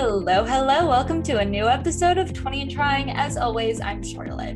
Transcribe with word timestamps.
Hello, 0.00 0.44
hello. 0.44 0.86
Welcome 0.86 1.24
to 1.24 1.38
a 1.38 1.44
new 1.44 1.66
episode 1.66 2.18
of 2.18 2.32
20 2.32 2.62
and 2.62 2.70
Trying. 2.70 3.10
As 3.10 3.36
always, 3.36 3.80
I'm 3.80 4.00
Charlotte. 4.00 4.54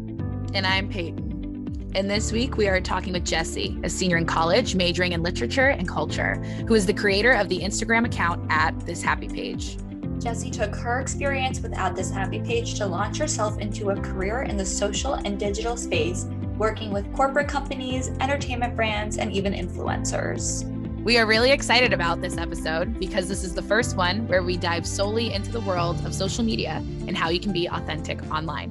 And 0.55 0.65
I'm 0.65 0.89
Peyton. 0.89 1.91
And 1.97 2.09
this 2.09 2.31
week 2.31 2.57
we 2.57 2.69
are 2.69 2.81
talking 2.81 3.13
with 3.13 3.25
Jesse, 3.25 3.77
a 3.83 3.91
senior 3.91 4.19
in 4.19 4.25
college 4.25 4.77
majoring 4.77 5.15
in 5.15 5.23
literature 5.25 5.71
and 5.71 5.89
culture, 5.89 6.37
who 6.69 6.75
is 6.75 6.87
the 6.87 6.95
creator 6.95 7.33
of 7.33 7.49
the 7.49 7.59
Instagram 7.59 8.07
account 8.07 8.47
at 8.53 8.79
This 8.87 9.03
Happy 9.03 9.27
Page. 9.27 9.79
Jesse 10.21 10.49
took 10.49 10.77
her 10.77 11.01
experience 11.01 11.59
with 11.59 11.77
At 11.77 11.97
This 11.97 12.13
Happy 12.13 12.41
Page 12.41 12.75
to 12.77 12.87
launch 12.87 13.19
herself 13.19 13.59
into 13.59 13.91
a 13.91 14.01
career 14.01 14.43
in 14.43 14.57
the 14.57 14.65
social 14.65 15.15
and 15.15 15.41
digital 15.41 15.77
space, 15.77 16.27
working 16.57 16.93
with 16.93 17.13
corporate 17.15 17.49
companies, 17.49 18.11
entertainment 18.21 18.77
brands, 18.77 19.19
and 19.19 19.33
even 19.33 19.55
influencers. 19.55 20.72
We 21.05 21.19
are 21.19 21.27
really 21.27 21.51
excited 21.51 21.93
about 21.93 22.21
this 22.21 22.37
episode 22.37 23.01
because 23.01 23.29
this 23.29 23.43
is 23.43 23.57
the 23.57 23.63
first 23.63 23.97
one 23.97 24.29
where 24.29 24.45
we 24.45 24.57
dive 24.57 24.87
solely 24.87 25.33
into 25.33 25.51
the 25.51 25.61
world 25.63 26.07
of 26.07 26.15
social 26.15 26.45
media 26.45 26.77
and 27.09 27.17
how 27.17 27.29
you 27.29 27.41
can 27.41 27.53
be 27.53 27.67
authentic 27.67 28.23
online. 28.31 28.71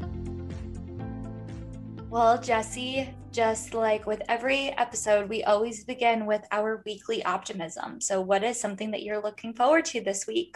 Well, 2.09 2.41
Jessie, 2.41 3.13
just 3.33 3.73
like 3.73 4.07
with 4.07 4.21
every 4.29 4.69
episode, 4.77 5.27
we 5.27 5.43
always 5.43 5.83
begin 5.83 6.25
with 6.25 6.45
our 6.53 6.81
weekly 6.85 7.21
optimism. 7.25 7.99
So, 7.99 8.21
what 8.21 8.45
is 8.45 8.57
something 8.57 8.91
that 8.91 9.03
you're 9.03 9.21
looking 9.21 9.53
forward 9.53 9.83
to 9.85 9.99
this 9.99 10.25
week? 10.25 10.55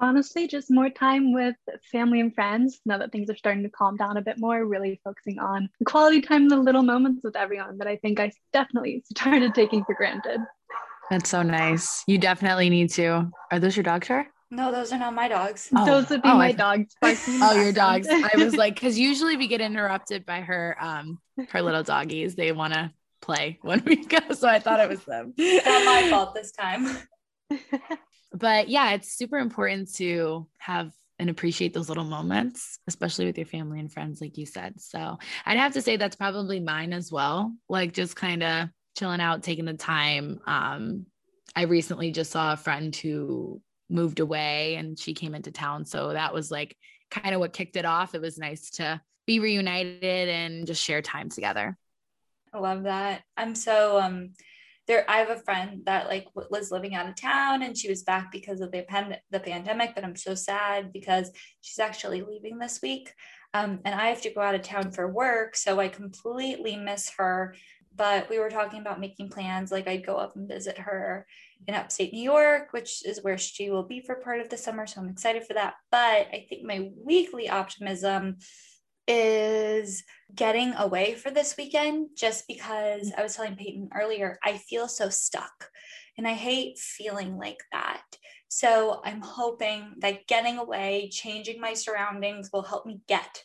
Honestly, 0.00 0.48
just 0.48 0.72
more 0.72 0.90
time 0.90 1.32
with 1.32 1.54
family 1.92 2.18
and 2.18 2.34
friends 2.34 2.80
now 2.84 2.98
that 2.98 3.12
things 3.12 3.30
are 3.30 3.36
starting 3.36 3.62
to 3.62 3.70
calm 3.70 3.96
down 3.96 4.16
a 4.16 4.22
bit 4.22 4.38
more, 4.38 4.64
really 4.66 5.00
focusing 5.04 5.38
on 5.38 5.70
quality 5.84 6.20
time, 6.20 6.48
the 6.48 6.56
little 6.56 6.82
moments 6.82 7.22
with 7.22 7.36
everyone 7.36 7.78
that 7.78 7.86
I 7.86 7.96
think 7.96 8.18
I 8.18 8.32
definitely 8.52 9.04
started 9.16 9.54
taking 9.54 9.84
for 9.84 9.94
granted. 9.94 10.40
That's 11.10 11.30
so 11.30 11.42
nice. 11.42 12.02
You 12.06 12.18
definitely 12.18 12.70
need 12.70 12.90
to. 12.92 13.30
Are 13.50 13.58
those 13.58 13.76
your 13.76 13.84
dogs, 13.84 14.08
Char? 14.08 14.26
No, 14.50 14.70
those 14.70 14.92
are 14.92 14.98
not 14.98 15.14
my 15.14 15.28
dogs. 15.28 15.68
Oh. 15.74 15.84
Those 15.84 16.08
would 16.10 16.22
be 16.22 16.28
oh, 16.28 16.36
my 16.36 16.48
I, 16.48 16.52
dogs. 16.52 16.94
oh, 17.02 17.60
your 17.60 17.72
dogs. 17.72 18.06
I 18.10 18.30
was 18.36 18.54
like, 18.56 18.74
because 18.74 18.98
usually 18.98 19.36
we 19.36 19.48
get 19.48 19.60
interrupted 19.60 20.24
by 20.24 20.40
her, 20.40 20.76
um, 20.80 21.18
her 21.50 21.60
little 21.60 21.82
doggies. 21.82 22.34
They 22.34 22.52
want 22.52 22.74
to 22.74 22.92
play 23.20 23.58
when 23.62 23.82
we 23.84 24.04
go, 24.04 24.18
so 24.32 24.48
I 24.48 24.58
thought 24.60 24.80
it 24.80 24.88
was 24.88 25.04
them. 25.04 25.34
not 25.36 25.84
my 25.84 26.06
fault 26.10 26.34
this 26.34 26.52
time. 26.52 26.96
but 28.32 28.68
yeah, 28.68 28.92
it's 28.92 29.16
super 29.16 29.38
important 29.38 29.92
to 29.96 30.46
have 30.58 30.92
and 31.18 31.30
appreciate 31.30 31.72
those 31.72 31.88
little 31.88 32.04
moments, 32.04 32.78
especially 32.88 33.26
with 33.26 33.38
your 33.38 33.46
family 33.46 33.78
and 33.78 33.92
friends, 33.92 34.20
like 34.20 34.36
you 34.36 34.46
said. 34.46 34.80
So 34.80 35.18
I'd 35.46 35.58
have 35.58 35.74
to 35.74 35.82
say 35.82 35.96
that's 35.96 36.16
probably 36.16 36.58
mine 36.60 36.92
as 36.92 37.12
well. 37.12 37.54
Like 37.68 37.92
just 37.92 38.16
kind 38.16 38.42
of 38.42 38.68
chilling 38.94 39.20
out, 39.20 39.42
taking 39.42 39.64
the 39.64 39.74
time. 39.74 40.40
Um, 40.46 41.06
I 41.56 41.62
recently 41.62 42.10
just 42.10 42.30
saw 42.30 42.52
a 42.52 42.56
friend 42.56 42.94
who 42.94 43.60
moved 43.88 44.20
away 44.20 44.76
and 44.76 44.98
she 44.98 45.14
came 45.14 45.34
into 45.34 45.50
town. 45.50 45.84
So 45.84 46.12
that 46.12 46.32
was 46.32 46.50
like 46.50 46.76
kind 47.10 47.34
of 47.34 47.40
what 47.40 47.52
kicked 47.52 47.76
it 47.76 47.84
off. 47.84 48.14
It 48.14 48.20
was 48.20 48.38
nice 48.38 48.70
to 48.72 49.00
be 49.26 49.40
reunited 49.40 50.28
and 50.28 50.66
just 50.66 50.82
share 50.82 51.02
time 51.02 51.28
together. 51.28 51.76
I 52.52 52.58
love 52.58 52.84
that. 52.84 53.22
I'm 53.36 53.54
so 53.54 54.00
um 54.00 54.30
there 54.86 55.04
I 55.08 55.18
have 55.18 55.30
a 55.30 55.42
friend 55.42 55.82
that 55.86 56.08
like 56.08 56.26
was 56.34 56.70
living 56.70 56.94
out 56.94 57.08
of 57.08 57.16
town 57.16 57.62
and 57.62 57.76
she 57.76 57.88
was 57.88 58.02
back 58.02 58.30
because 58.30 58.60
of 58.60 58.70
the 58.70 58.82
pand- 58.82 59.20
the 59.30 59.40
pandemic, 59.40 59.94
but 59.94 60.04
I'm 60.04 60.16
so 60.16 60.34
sad 60.34 60.92
because 60.92 61.30
she's 61.62 61.78
actually 61.78 62.22
leaving 62.22 62.58
this 62.58 62.80
week. 62.82 63.12
Um, 63.54 63.80
and 63.84 63.94
I 63.94 64.08
have 64.08 64.20
to 64.22 64.34
go 64.34 64.40
out 64.40 64.56
of 64.56 64.62
town 64.62 64.90
for 64.90 65.10
work, 65.10 65.54
so 65.56 65.78
I 65.78 65.88
completely 65.88 66.76
miss 66.76 67.12
her 67.18 67.54
but 67.96 68.28
we 68.28 68.38
were 68.38 68.50
talking 68.50 68.80
about 68.80 69.00
making 69.00 69.28
plans 69.28 69.70
like 69.70 69.86
i'd 69.86 70.06
go 70.06 70.16
up 70.16 70.34
and 70.36 70.48
visit 70.48 70.78
her 70.78 71.26
in 71.66 71.74
upstate 71.74 72.12
new 72.12 72.22
york 72.22 72.72
which 72.72 73.06
is 73.06 73.22
where 73.22 73.38
she 73.38 73.70
will 73.70 73.82
be 73.82 74.00
for 74.00 74.16
part 74.16 74.40
of 74.40 74.48
the 74.48 74.56
summer 74.56 74.86
so 74.86 75.00
i'm 75.00 75.08
excited 75.08 75.44
for 75.44 75.54
that. 75.54 75.74
But 75.90 76.28
i 76.32 76.46
think 76.48 76.64
my 76.64 76.90
weekly 77.04 77.48
optimism 77.48 78.36
is 79.06 80.02
getting 80.34 80.72
away 80.74 81.14
for 81.14 81.30
this 81.30 81.56
weekend 81.58 82.08
just 82.16 82.48
because 82.48 83.12
i 83.16 83.22
was 83.22 83.36
telling 83.36 83.56
peyton 83.56 83.90
earlier 83.94 84.38
i 84.42 84.56
feel 84.56 84.88
so 84.88 85.08
stuck 85.10 85.68
and 86.16 86.26
i 86.26 86.32
hate 86.32 86.78
feeling 86.78 87.36
like 87.36 87.60
that. 87.72 88.02
So 88.48 89.00
i'm 89.04 89.20
hoping 89.20 89.94
that 89.98 90.26
getting 90.26 90.58
away 90.58 91.10
changing 91.12 91.60
my 91.60 91.74
surroundings 91.74 92.50
will 92.52 92.62
help 92.62 92.86
me 92.86 93.00
get 93.08 93.42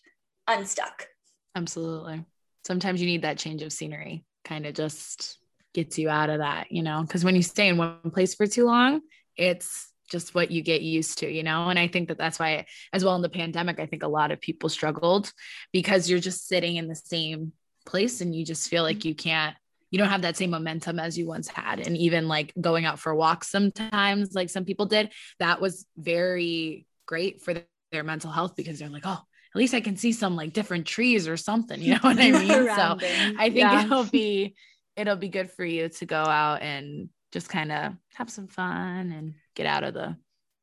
unstuck. 0.48 1.08
Absolutely. 1.56 2.26
Sometimes 2.66 3.02
you 3.02 3.08
need 3.08 3.24
that 3.24 3.38
change 3.38 3.62
of 3.62 3.74
scenery 3.74 4.26
kind 4.44 4.66
of 4.66 4.74
just 4.74 5.38
gets 5.74 5.98
you 5.98 6.10
out 6.10 6.30
of 6.30 6.40
that, 6.40 6.72
you 6.72 6.84
know, 6.84 7.02
because 7.02 7.24
when 7.24 7.36
you 7.36 7.44
stay 7.44 7.68
in 7.68 7.78
one 7.78 8.12
place 8.12 8.36
for 8.36 8.48
too 8.48 8.66
long, 8.66 9.02
it's 9.38 9.88
just 10.10 10.34
what 10.34 10.52
you 10.52 10.62
get 10.62 10.82
used 10.82 11.20
to, 11.20 11.32
you 11.32 11.44
know? 11.44 11.70
And 11.70 11.78
I 11.78 11.88
think 11.88 12.08
that 12.08 12.18
that's 12.18 12.40
why, 12.40 12.66
as 12.92 13.06
well 13.06 13.16
in 13.16 13.22
the 13.22 13.30
pandemic, 13.30 13.80
I 13.80 13.86
think 13.86 14.04
a 14.04 14.08
lot 14.08 14.32
of 14.32 14.42
people 14.42 14.70
struggled 14.70 15.32
because 15.72 16.10
you're 16.10 16.20
just 16.20 16.48
sitting 16.48 16.76
in 16.76 16.88
the 16.88 16.96
same 16.96 17.54
place 17.86 18.22
and 18.22 18.36
you 18.36 18.44
just 18.46 18.70
feel 18.70 18.84
like 18.84 19.06
you 19.06 19.14
can't, 19.14 19.56
you 19.92 20.00
don't 20.00 20.10
have 20.10 20.24
that 20.24 20.38
same 20.38 20.50
momentum 20.50 21.00
as 21.00 21.18
you 21.18 21.28
once 21.28 21.48
had. 21.48 21.80
And 21.80 21.96
even 21.98 22.28
like 22.28 22.54
going 22.60 22.86
out 22.86 23.00
for 23.00 23.14
walks 23.14 23.50
sometimes, 23.50 24.34
like 24.34 24.50
some 24.50 24.66
people 24.66 24.88
did, 24.88 25.12
that 25.40 25.62
was 25.62 25.86
very 25.98 26.86
great 27.06 27.42
for 27.42 27.54
their 27.92 28.04
mental 28.04 28.32
health 28.32 28.56
because 28.56 28.80
they're 28.80 28.90
like, 28.90 29.06
oh, 29.06 29.20
at 29.54 29.58
least 29.58 29.74
I 29.74 29.82
can 29.82 29.96
see 29.96 30.12
some 30.12 30.36
like 30.36 30.54
different 30.54 30.86
trees 30.86 31.28
or 31.28 31.38
something, 31.38 31.82
you 31.82 31.94
know 31.94 32.00
what 32.02 32.20
I 32.20 32.32
mean? 32.32 32.48
so 32.48 32.98
I 33.38 33.50
think 33.50 33.56
yeah. 33.56 33.84
it'll 33.84 34.04
be 34.12 34.56
it'll 34.96 35.16
be 35.16 35.30
good 35.30 35.50
for 35.52 35.64
you 35.64 35.90
to 35.90 36.06
go 36.06 36.22
out 36.22 36.62
and 36.62 37.10
just 37.32 37.50
kind 37.50 37.72
of 37.72 37.94
have 38.16 38.30
some 38.30 38.48
fun 38.48 39.12
and 39.12 39.36
get 39.56 39.66
out 39.66 39.84
of 39.84 39.94
the 39.94 40.16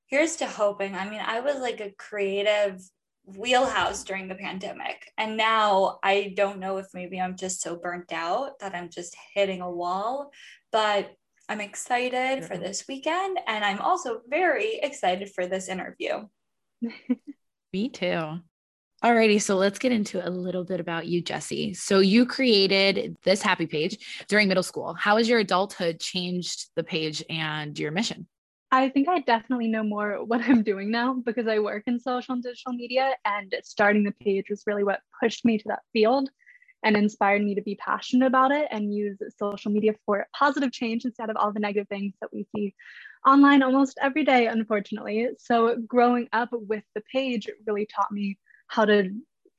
here's 0.09 0.37
to 0.37 0.47
hoping. 0.47 0.95
I 0.95 1.09
mean, 1.09 1.21
I 1.25 1.41
was 1.41 1.57
like 1.57 1.81
a 1.81 1.95
creative 1.99 2.81
wheelhouse 3.25 4.05
during 4.05 4.29
the 4.29 4.35
pandemic. 4.37 5.11
And 5.19 5.37
now 5.37 5.99
I 6.03 6.33
don't 6.37 6.61
know 6.61 6.77
if 6.79 6.87
maybe 6.95 7.21
I'm 7.21 7.37
just 7.37 7.61
so 7.61 7.77
burnt 7.77 8.13
out 8.13 8.59
that 8.61 8.75
I'm 8.75 8.89
just 8.89 9.17
hitting 9.35 9.61
a 9.61 9.71
wall, 9.71 10.31
but 10.71 11.11
I'm 11.49 11.61
excited 11.61 12.45
for 12.45 12.57
this 12.57 12.85
weekend. 12.89 13.39
And 13.47 13.65
I'm 13.65 13.81
also 13.81 14.21
very 14.29 14.79
excited 14.83 15.31
for 15.35 15.47
this 15.47 15.69
interview. 15.69 16.27
Me 17.73 17.89
too. 17.89 18.39
Alrighty, 19.05 19.41
so 19.43 19.57
let's 19.57 19.79
get 19.79 19.93
into 19.93 20.27
a 20.27 20.31
little 20.31 20.65
bit 20.65 20.81
about 20.81 21.07
you, 21.07 21.21
Jesse. 21.21 21.75
So 21.75 21.99
you 21.99 22.25
created 22.25 23.17
this 23.25 23.43
happy 23.43 23.67
page 23.67 24.25
during 24.27 24.49
middle 24.49 24.63
school. 24.63 24.95
How 24.95 25.19
has 25.19 25.29
your 25.29 25.39
adulthood 25.39 26.01
changed 26.01 26.71
the 26.77 26.83
page 26.83 27.23
and 27.29 27.79
your 27.79 27.91
mission? 27.91 28.27
I 28.73 28.89
think 28.89 29.09
I 29.09 29.21
definitely 29.21 29.69
know 29.69 29.83
more 29.83 30.25
what 30.25 30.41
I'm 30.41 30.63
doing 30.63 30.91
now 30.91 31.15
because 31.15 31.47
I 31.47 31.59
work 31.59 31.85
in 31.87 32.01
social 32.01 32.33
and 32.35 32.43
digital 32.43 32.73
media, 32.73 33.15
and 33.25 33.55
starting 33.65 34.03
the 34.03 34.13
page 34.13 34.47
was 34.49 34.63
really 34.67 34.83
what 34.83 35.01
pushed 35.23 35.45
me 35.45 35.59
to 35.59 35.65
that 35.69 35.83
field 35.93 36.31
and 36.83 36.97
inspired 36.97 37.43
me 37.43 37.55
to 37.55 37.63
be 37.63 37.75
passionate 37.75 38.27
about 38.27 38.51
it 38.51 38.69
and 38.71 38.95
use 38.95 39.19
social 39.39 39.73
media 39.73 39.93
for 40.07 40.27
positive 40.35 40.73
change 40.73 41.05
instead 41.05 41.31
of 41.31 41.37
all 41.37 41.53
the 41.53 41.61
negative 41.61 41.89
things 41.89 42.15
that 42.21 42.31
we 42.33 42.47
see 42.55 42.75
online 43.27 43.63
almost 43.63 43.99
every 44.01 44.25
day, 44.25 44.47
unfortunately. 44.47 45.29
So, 45.39 45.77
growing 45.87 46.29
up 46.33 46.49
with 46.53 46.85
the 46.95 47.03
page 47.13 47.49
really 47.67 47.87
taught 47.87 48.11
me 48.11 48.39
how 48.69 48.85
to 48.85 49.11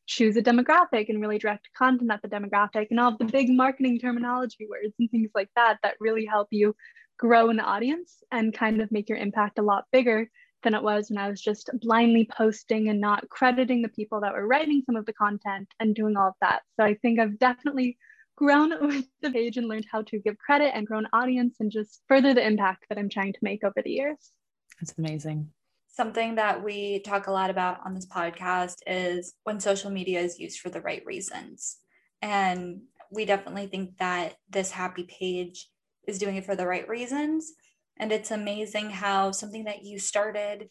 choose 0.07 0.38
a 0.38 0.41
demographic 0.41 1.09
and 1.09 1.22
really 1.22 1.38
direct 1.38 1.68
content 1.78 2.12
at 2.12 2.22
the 2.22 2.29
demographic 2.29 2.88
and 2.90 3.00
all 3.00 3.12
of 3.12 3.18
the 3.18 3.25
big 3.25 3.50
marketing 3.50 4.00
terminology 4.00 4.68
words 4.69 4.94
and 5.00 5.12
things 5.12 5.29
like 5.35 5.50
that 5.56 5.78
that 5.84 5.95
really 6.00 6.25
help 6.25 6.47
you 6.51 6.73
grow 7.19 7.50
an 7.50 7.59
audience 7.59 8.23
and 8.31 8.53
kind 8.53 8.81
of 8.81 8.91
make 8.91 9.09
your 9.09 9.17
impact 9.17 9.59
a 9.59 9.62
lot 9.62 9.85
bigger 9.91 10.29
than 10.63 10.73
it 10.73 10.81
was 10.81 11.09
when 11.09 11.17
I 11.17 11.29
was 11.29 11.41
just 11.41 11.69
blindly 11.81 12.28
posting 12.35 12.90
and 12.90 13.01
not 13.01 13.28
crediting 13.29 13.81
the 13.81 13.90
people 13.90 14.22
that 14.22 14.34
were 14.34 14.47
writing 14.47 14.81
some 14.85 14.96
of 14.96 15.06
the 15.06 15.13
content 15.13 15.67
and 15.79 15.94
doing 15.94 16.16
all 16.16 16.29
of 16.29 16.34
that. 16.41 16.62
So 16.79 16.85
I 16.85 16.96
think 16.96 17.19
I've 17.19 17.38
definitely 17.38 17.97
grown 18.35 18.73
with 18.88 19.06
the 19.22 19.31
page 19.31 19.57
and 19.57 19.67
learned 19.67 19.88
how 19.91 20.03
to 20.03 20.19
give 20.19 20.38
credit 20.38 20.72
and 20.73 20.88
grow 20.88 21.00
an 21.00 21.07
audience 21.12 21.57
and 21.59 21.72
just 21.72 22.01
further 22.07 22.34
the 22.34 22.46
impact 22.46 22.85
that 22.90 22.97
I'm 22.97 23.09
trying 23.09 23.34
to 23.34 23.40
make 23.41 23.63
over 23.63 23.81
the 23.84 23.91
years. 23.91 24.31
That's 24.79 24.97
amazing 24.97 25.49
something 25.97 26.35
that 26.35 26.64
we 26.64 26.99
talk 26.99 27.26
a 27.26 27.32
lot 27.32 27.49
about 27.49 27.79
on 27.84 27.96
this 27.96 28.05
podcast 28.05 28.76
is 28.85 29.34
when 29.44 29.59
social 29.59 29.90
media 29.90 30.22
is 30.22 30.40
used 30.40 30.59
for 30.59 30.70
the 30.70 30.79
right 30.79 31.02
reasons. 31.05 31.78
And 32.22 32.82
we 33.11 33.26
definitely 33.26 33.66
think 33.66 33.97
that 33.97 34.35
this 34.47 34.70
happy 34.70 35.03
page 35.03 35.67
is 36.08 36.20
doing 36.20 36.35
it 36.35 36.46
for 36.46 36.55
the 36.55 36.67
right 36.67 36.88
reasons. 36.88 37.52
And 37.97 38.11
it's 38.11 38.29
amazing 38.29 38.91
how 38.91 39.32
something 39.32 39.64
that 39.64 39.84
you 39.84 39.97
started, 39.97 40.70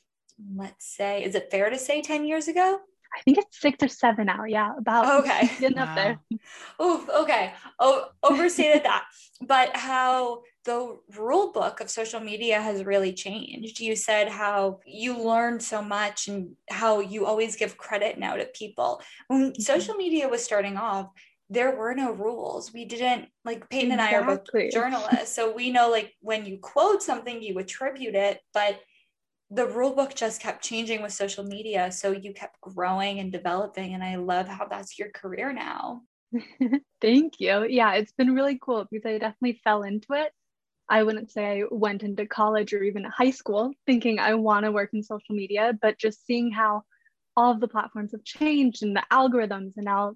let's 0.54 0.96
say, 0.96 1.24
is 1.24 1.34
it 1.34 1.50
fair 1.50 1.70
to 1.70 1.78
say 1.78 2.02
10 2.02 2.24
years 2.24 2.46
ago? 2.46 2.78
I 3.16 3.22
think 3.22 3.38
it's 3.38 3.60
six 3.60 3.82
or 3.82 3.88
seven 3.88 4.26
now. 4.26 4.44
Yeah, 4.44 4.74
about 4.78 5.24
okay, 5.24 5.50
getting 5.60 5.78
wow. 5.78 5.84
up 5.84 5.94
there. 5.96 6.20
Oh, 6.78 7.22
okay. 7.22 7.52
Oh, 7.80 8.10
overstated 8.22 8.84
that. 8.84 9.06
But 9.40 9.74
how 9.74 10.42
the 10.66 10.98
rule 11.16 11.52
book 11.52 11.80
of 11.80 11.88
social 11.88 12.20
media 12.20 12.60
has 12.60 12.84
really 12.84 13.12
changed. 13.12 13.78
You 13.80 13.94
said 13.94 14.28
how 14.28 14.80
you 14.84 15.16
learned 15.16 15.62
so 15.62 15.80
much 15.80 16.26
and 16.26 16.56
how 16.68 16.98
you 16.98 17.24
always 17.24 17.54
give 17.54 17.78
credit 17.78 18.18
now 18.18 18.34
to 18.34 18.46
people. 18.46 19.00
When 19.28 19.52
mm-hmm. 19.52 19.62
social 19.62 19.94
media 19.94 20.28
was 20.28 20.44
starting 20.44 20.76
off, 20.76 21.08
there 21.48 21.76
were 21.76 21.94
no 21.94 22.10
rules. 22.10 22.72
We 22.72 22.84
didn't 22.84 23.28
like 23.44 23.70
Peyton 23.70 23.92
exactly. 23.92 24.16
and 24.16 24.26
I 24.28 24.32
are 24.32 24.36
both 24.36 24.72
journalists. 24.72 25.36
So 25.36 25.54
we 25.54 25.70
know 25.70 25.88
like 25.88 26.12
when 26.20 26.44
you 26.44 26.58
quote 26.58 27.00
something, 27.00 27.40
you 27.40 27.56
attribute 27.58 28.16
it, 28.16 28.40
but 28.52 28.80
the 29.50 29.68
rule 29.68 29.94
book 29.94 30.16
just 30.16 30.42
kept 30.42 30.64
changing 30.64 31.00
with 31.00 31.12
social 31.12 31.44
media. 31.44 31.92
So 31.92 32.10
you 32.10 32.34
kept 32.34 32.60
growing 32.60 33.20
and 33.20 33.30
developing. 33.30 33.94
And 33.94 34.02
I 34.02 34.16
love 34.16 34.48
how 34.48 34.66
that's 34.66 34.98
your 34.98 35.10
career 35.10 35.52
now. 35.52 36.02
Thank 37.00 37.34
you. 37.38 37.64
Yeah, 37.68 37.94
it's 37.94 38.10
been 38.10 38.34
really 38.34 38.58
cool 38.60 38.84
because 38.90 39.06
I 39.08 39.18
definitely 39.18 39.60
fell 39.62 39.84
into 39.84 40.14
it. 40.14 40.32
I 40.88 41.02
wouldn't 41.02 41.30
say 41.30 41.62
I 41.62 41.64
went 41.70 42.02
into 42.02 42.26
college 42.26 42.72
or 42.72 42.82
even 42.82 43.04
high 43.04 43.30
school 43.30 43.72
thinking 43.86 44.18
I 44.18 44.34
want 44.34 44.64
to 44.64 44.72
work 44.72 44.90
in 44.92 45.02
social 45.02 45.34
media, 45.34 45.76
but 45.80 45.98
just 45.98 46.24
seeing 46.26 46.50
how 46.50 46.82
all 47.36 47.52
of 47.52 47.60
the 47.60 47.68
platforms 47.68 48.12
have 48.12 48.24
changed 48.24 48.82
and 48.82 48.96
the 48.96 49.02
algorithms 49.10 49.72
and 49.76 49.84
now 49.84 50.14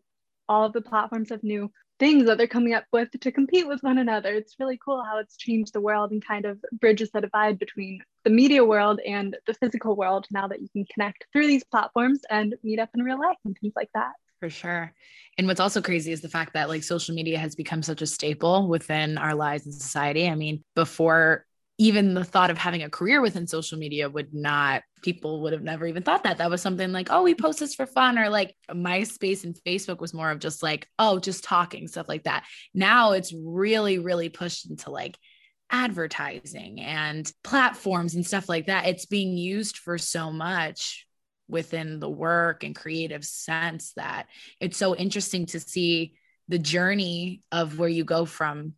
all 0.49 0.65
of 0.65 0.73
the 0.73 0.81
platforms 0.81 1.31
have 1.31 1.43
new 1.43 1.71
things 1.99 2.25
that 2.25 2.39
they're 2.39 2.47
coming 2.47 2.73
up 2.73 2.85
with 2.93 3.11
to 3.21 3.31
compete 3.31 3.69
with 3.69 3.83
one 3.83 3.99
another. 3.99 4.33
It's 4.33 4.57
really 4.59 4.79
cool 4.83 5.05
how 5.05 5.19
it's 5.19 5.37
changed 5.37 5.75
the 5.75 5.83
world 5.83 6.13
and 6.13 6.25
kind 6.25 6.47
of 6.47 6.59
bridges 6.73 7.11
the 7.13 7.21
divide 7.21 7.59
between 7.59 8.01
the 8.25 8.31
media 8.31 8.65
world 8.65 9.01
and 9.07 9.37
the 9.47 9.55
physical 9.55 9.95
world 9.95 10.27
now 10.31 10.49
that 10.49 10.63
you 10.63 10.69
can 10.71 10.87
connect 10.87 11.27
through 11.33 11.47
these 11.47 11.65
platforms 11.65 12.23
and 12.31 12.55
meet 12.63 12.79
up 12.79 12.89
in 12.95 13.03
real 13.03 13.21
life 13.21 13.37
and 13.45 13.57
things 13.61 13.75
like 13.77 13.91
that. 13.95 14.13
For 14.41 14.51
sure. 14.51 14.93
And 15.39 15.47
what's 15.47 15.61
also 15.61 15.81
crazy 15.81 16.13
is 16.13 16.23
the 16.23 16.29
fact 16.29 16.55
that 16.55 16.69
like 16.69 16.83
social 16.83 17.15
media 17.15 17.39
has 17.39 17.55
become 17.55 17.83
such 17.83 18.03
a 18.03 18.07
staple 18.07 18.69
within 18.69 19.19
our 19.19 19.35
lives 19.35 19.67
and 19.67 19.75
society. 19.75 20.29
I 20.29 20.35
mean, 20.35 20.65
before 20.75 21.45
even 21.81 22.13
the 22.13 22.25
thought 22.25 22.51
of 22.51 22.59
having 22.59 22.83
a 22.83 22.91
career 22.91 23.23
within 23.23 23.47
social 23.47 23.79
media 23.79 24.11
would 24.11 24.35
not 24.35 24.83
people 25.03 25.41
would 25.41 25.55
have 25.55 25.63
never 25.63 25.87
even 25.87 26.03
thought 26.03 26.25
that 26.25 26.37
that 26.37 26.51
was 26.51 26.61
something 26.61 26.93
like 26.93 27.09
oh 27.11 27.23
we 27.23 27.35
post 27.35 27.59
this 27.59 27.75
for 27.75 27.87
fun 27.87 28.19
or 28.19 28.29
like 28.29 28.55
myspace 28.71 29.45
and 29.45 29.57
facebook 29.67 29.99
was 29.99 30.13
more 30.13 30.31
of 30.31 30.41
just 30.41 30.63
like 30.63 30.87
oh 30.99 31.19
just 31.19 31.43
talking 31.43 31.89
stuff 31.89 32.07
like 32.07 32.25
that 32.25 32.45
now 32.75 33.13
it's 33.13 33.33
really 33.33 33.99
really 33.99 34.29
pushed 34.29 34.69
into 34.69 34.91
like 34.91 35.17
advertising 35.71 36.83
and 36.83 37.33
platforms 37.43 38.15
and 38.15 38.27
stuff 38.27 38.47
like 38.47 38.67
that 38.67 38.87
it's 38.87 39.07
being 39.07 39.39
used 39.39 39.79
for 39.79 39.97
so 39.97 40.31
much 40.31 41.07
within 41.51 42.01
the 42.01 42.09
work 42.09 42.65
and 42.65 42.75
creative 42.75 43.25
sense 43.25 43.93
that 43.97 44.27
it's 44.61 44.77
so 44.77 44.95
interesting 44.95 45.47
to 45.47 45.61
see 45.61 46.15
the 46.49 46.59
journey 46.59 47.43
of 47.53 47.79
where 47.79 47.89
you 47.89 48.05
go 48.05 48.25
from 48.25 48.75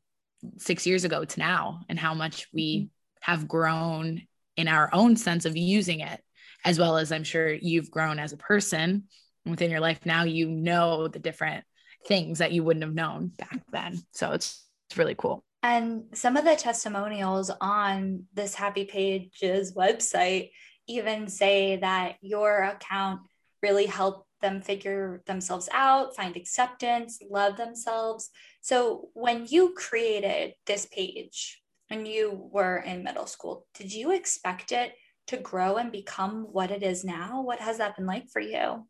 six 0.58 0.86
years 0.86 1.04
ago 1.04 1.24
to 1.24 1.40
now 1.40 1.80
and 1.88 1.98
how 1.98 2.14
much 2.14 2.48
we 2.52 2.78
mm-hmm. 2.78 3.32
have 3.32 3.48
grown 3.48 4.22
in 4.56 4.68
our 4.68 4.90
own 4.92 5.16
sense 5.16 5.44
of 5.44 5.56
using 5.56 6.00
it 6.00 6.20
as 6.64 6.78
well 6.78 6.96
as 6.96 7.10
i'm 7.10 7.24
sure 7.24 7.52
you've 7.52 7.90
grown 7.90 8.18
as 8.18 8.32
a 8.32 8.36
person 8.36 9.04
within 9.44 9.70
your 9.70 9.80
life. 9.80 10.00
Now 10.04 10.24
you 10.24 10.48
know 10.48 11.08
the 11.08 11.18
different 11.18 11.64
things 12.06 12.38
that 12.38 12.52
you 12.52 12.64
wouldn't 12.64 12.84
have 12.84 12.94
known 12.94 13.28
back 13.38 13.60
then. 13.70 13.98
So 14.12 14.32
it's, 14.32 14.66
it's 14.88 14.98
really 14.98 15.14
cool. 15.16 15.44
And 15.62 16.04
some 16.12 16.36
of 16.36 16.44
the 16.44 16.56
testimonials 16.56 17.50
on 17.60 18.24
this 18.34 18.54
happy 18.54 18.84
pages 18.84 19.74
website 19.74 20.50
even 20.98 21.28
say 21.28 21.76
that 21.76 22.16
your 22.20 22.62
account 22.62 23.20
really 23.62 23.86
helped 23.86 24.26
them 24.40 24.60
figure 24.60 25.22
themselves 25.26 25.68
out, 25.72 26.16
find 26.16 26.36
acceptance, 26.36 27.20
love 27.30 27.56
themselves. 27.56 28.30
So 28.60 29.08
when 29.14 29.46
you 29.48 29.72
created 29.74 30.54
this 30.66 30.86
page 30.86 31.62
and 31.88 32.06
you 32.06 32.48
were 32.52 32.78
in 32.78 33.04
middle 33.04 33.26
school, 33.26 33.66
did 33.74 33.92
you 33.92 34.12
expect 34.12 34.72
it 34.72 34.94
to 35.28 35.36
grow 35.36 35.76
and 35.76 35.92
become 35.92 36.48
what 36.50 36.70
it 36.70 36.82
is 36.82 37.04
now? 37.04 37.42
What 37.42 37.60
has 37.60 37.78
that 37.78 37.96
been 37.96 38.06
like 38.06 38.28
for 38.28 38.40
you? 38.40 38.86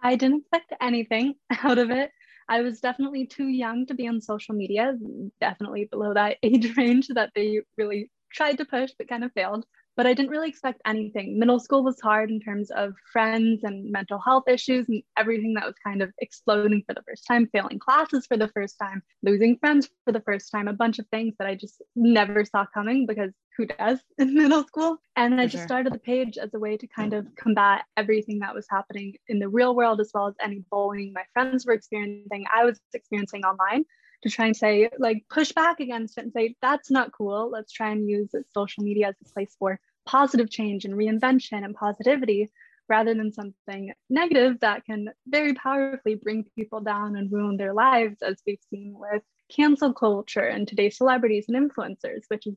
I 0.00 0.16
didn't 0.16 0.40
expect 0.40 0.72
anything 0.80 1.34
out 1.62 1.78
of 1.78 1.90
it. 1.90 2.10
I 2.48 2.62
was 2.62 2.80
definitely 2.80 3.26
too 3.26 3.48
young 3.48 3.86
to 3.86 3.94
be 3.94 4.06
on 4.08 4.20
social 4.20 4.54
media, 4.54 4.96
definitely 5.40 5.86
below 5.86 6.14
that 6.14 6.38
age 6.42 6.76
range 6.76 7.08
that 7.08 7.30
they 7.34 7.60
really 7.76 8.10
tried 8.32 8.58
to 8.58 8.64
push 8.64 8.90
but 8.98 9.08
kind 9.08 9.24
of 9.24 9.32
failed 9.32 9.64
but 9.96 10.06
I 10.06 10.12
didn't 10.12 10.30
really 10.30 10.48
expect 10.48 10.82
anything. 10.84 11.38
Middle 11.38 11.58
school 11.58 11.82
was 11.82 11.98
hard 12.00 12.30
in 12.30 12.38
terms 12.38 12.70
of 12.70 12.94
friends 13.12 13.64
and 13.64 13.90
mental 13.90 14.18
health 14.18 14.44
issues 14.46 14.88
and 14.88 15.02
everything 15.16 15.54
that 15.54 15.64
was 15.64 15.74
kind 15.82 16.02
of 16.02 16.12
exploding 16.18 16.82
for 16.86 16.94
the 16.94 17.02
first 17.02 17.26
time, 17.26 17.48
failing 17.52 17.78
classes 17.78 18.26
for 18.26 18.36
the 18.36 18.48
first 18.48 18.78
time, 18.78 19.02
losing 19.22 19.56
friends 19.56 19.88
for 20.04 20.12
the 20.12 20.20
first 20.20 20.52
time, 20.52 20.68
a 20.68 20.74
bunch 20.74 20.98
of 20.98 21.06
things 21.08 21.34
that 21.38 21.48
I 21.48 21.54
just 21.54 21.80
never 21.94 22.44
saw 22.44 22.66
coming 22.74 23.06
because 23.06 23.32
who 23.56 23.66
does 23.66 24.00
in 24.18 24.34
middle 24.34 24.64
school? 24.64 24.98
And 25.16 25.40
I 25.40 25.46
just 25.46 25.64
started 25.64 25.94
the 25.94 25.98
page 25.98 26.36
as 26.36 26.52
a 26.52 26.58
way 26.58 26.76
to 26.76 26.86
kind 26.86 27.14
of 27.14 27.26
combat 27.36 27.84
everything 27.96 28.40
that 28.40 28.54
was 28.54 28.66
happening 28.68 29.14
in 29.28 29.38
the 29.38 29.48
real 29.48 29.74
world 29.74 30.00
as 30.00 30.10
well 30.12 30.28
as 30.28 30.34
any 30.42 30.62
bullying 30.70 31.14
my 31.14 31.24
friends 31.32 31.64
were 31.64 31.72
experiencing, 31.72 32.44
I 32.54 32.66
was 32.66 32.78
experiencing 32.92 33.44
online 33.44 33.84
to 34.22 34.30
try 34.30 34.46
and 34.46 34.56
say 34.56 34.88
like 34.98 35.24
push 35.30 35.52
back 35.52 35.80
against 35.80 36.18
it 36.18 36.24
and 36.24 36.32
say 36.32 36.54
that's 36.62 36.90
not 36.90 37.12
cool 37.12 37.50
let's 37.50 37.72
try 37.72 37.90
and 37.90 38.08
use 38.08 38.30
social 38.54 38.82
media 38.82 39.08
as 39.08 39.14
a 39.20 39.32
place 39.32 39.54
for 39.58 39.78
positive 40.06 40.50
change 40.50 40.84
and 40.84 40.94
reinvention 40.94 41.64
and 41.64 41.74
positivity 41.74 42.50
rather 42.88 43.14
than 43.14 43.32
something 43.32 43.92
negative 44.08 44.58
that 44.60 44.84
can 44.84 45.08
very 45.26 45.54
powerfully 45.54 46.14
bring 46.14 46.44
people 46.56 46.80
down 46.80 47.16
and 47.16 47.32
ruin 47.32 47.56
their 47.56 47.74
lives 47.74 48.22
as 48.22 48.40
we've 48.46 48.60
seen 48.70 48.94
with 48.96 49.22
cancel 49.54 49.92
culture 49.92 50.40
and 50.46 50.66
today's 50.66 50.96
celebrities 50.96 51.46
and 51.48 51.70
influencers 51.70 52.22
which 52.28 52.46
is 52.46 52.56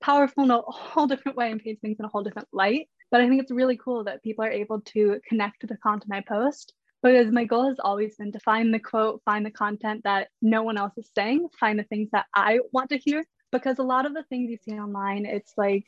powerful 0.00 0.44
in 0.44 0.50
a 0.50 0.60
whole 0.62 1.06
different 1.06 1.36
way 1.36 1.50
and 1.50 1.62
paints 1.62 1.80
things 1.80 1.98
in 1.98 2.04
a 2.04 2.08
whole 2.08 2.22
different 2.22 2.48
light 2.52 2.88
but 3.10 3.20
i 3.20 3.28
think 3.28 3.40
it's 3.40 3.50
really 3.50 3.76
cool 3.76 4.04
that 4.04 4.22
people 4.22 4.44
are 4.44 4.50
able 4.50 4.80
to 4.80 5.20
connect 5.28 5.60
to 5.60 5.66
the 5.66 5.76
content 5.78 6.12
i 6.12 6.20
post 6.20 6.72
because 7.02 7.30
my 7.32 7.44
goal 7.44 7.68
has 7.68 7.78
always 7.80 8.16
been 8.16 8.32
to 8.32 8.40
find 8.40 8.74
the 8.74 8.78
quote, 8.78 9.22
find 9.24 9.44
the 9.44 9.50
content 9.50 10.02
that 10.04 10.28
no 10.42 10.62
one 10.62 10.76
else 10.76 10.92
is 10.98 11.10
saying, 11.14 11.48
find 11.58 11.78
the 11.78 11.84
things 11.84 12.10
that 12.12 12.26
I 12.34 12.60
want 12.72 12.90
to 12.90 12.98
hear. 12.98 13.24
Because 13.52 13.78
a 13.78 13.84
lot 13.84 14.06
of 14.06 14.14
the 14.14 14.22
things 14.24 14.50
you 14.50 14.58
see 14.62 14.78
online, 14.78 15.26
it's 15.26 15.54
like, 15.56 15.84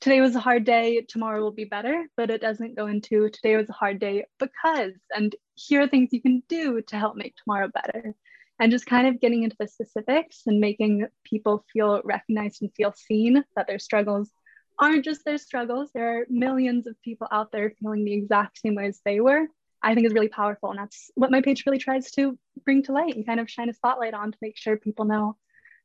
today 0.00 0.20
was 0.20 0.36
a 0.36 0.40
hard 0.40 0.64
day, 0.64 1.02
tomorrow 1.08 1.40
will 1.40 1.52
be 1.52 1.64
better, 1.64 2.06
but 2.16 2.30
it 2.30 2.40
doesn't 2.40 2.76
go 2.76 2.86
into 2.86 3.28
today 3.30 3.56
was 3.56 3.68
a 3.68 3.74
hard 3.74 3.98
day 3.98 4.24
because, 4.38 4.92
and 5.14 5.34
here 5.54 5.82
are 5.82 5.88
things 5.88 6.12
you 6.12 6.20
can 6.20 6.42
do 6.48 6.82
to 6.82 6.98
help 6.98 7.16
make 7.16 7.34
tomorrow 7.36 7.68
better. 7.68 8.14
And 8.60 8.70
just 8.70 8.86
kind 8.86 9.08
of 9.08 9.20
getting 9.20 9.42
into 9.42 9.56
the 9.58 9.66
specifics 9.66 10.42
and 10.46 10.60
making 10.60 11.06
people 11.24 11.64
feel 11.72 12.00
recognized 12.04 12.62
and 12.62 12.72
feel 12.74 12.92
seen 12.92 13.44
that 13.56 13.66
their 13.66 13.80
struggles 13.80 14.30
aren't 14.78 15.04
just 15.04 15.24
their 15.24 15.38
struggles. 15.38 15.90
There 15.92 16.20
are 16.20 16.26
millions 16.28 16.86
of 16.86 17.00
people 17.02 17.26
out 17.32 17.50
there 17.50 17.74
feeling 17.80 18.04
the 18.04 18.14
exact 18.14 18.58
same 18.58 18.76
way 18.76 18.86
as 18.86 19.00
they 19.04 19.20
were. 19.20 19.46
I 19.82 19.94
think 19.94 20.06
is 20.06 20.14
really 20.14 20.28
powerful. 20.28 20.70
And 20.70 20.78
that's 20.78 21.10
what 21.14 21.30
my 21.30 21.42
page 21.42 21.64
really 21.66 21.78
tries 21.78 22.10
to 22.12 22.38
bring 22.64 22.82
to 22.84 22.92
light 22.92 23.16
and 23.16 23.26
kind 23.26 23.38
of 23.38 23.50
shine 23.50 23.68
a 23.68 23.74
spotlight 23.74 24.14
on 24.14 24.32
to 24.32 24.38
make 24.40 24.56
sure 24.56 24.76
people 24.76 25.04
know 25.04 25.36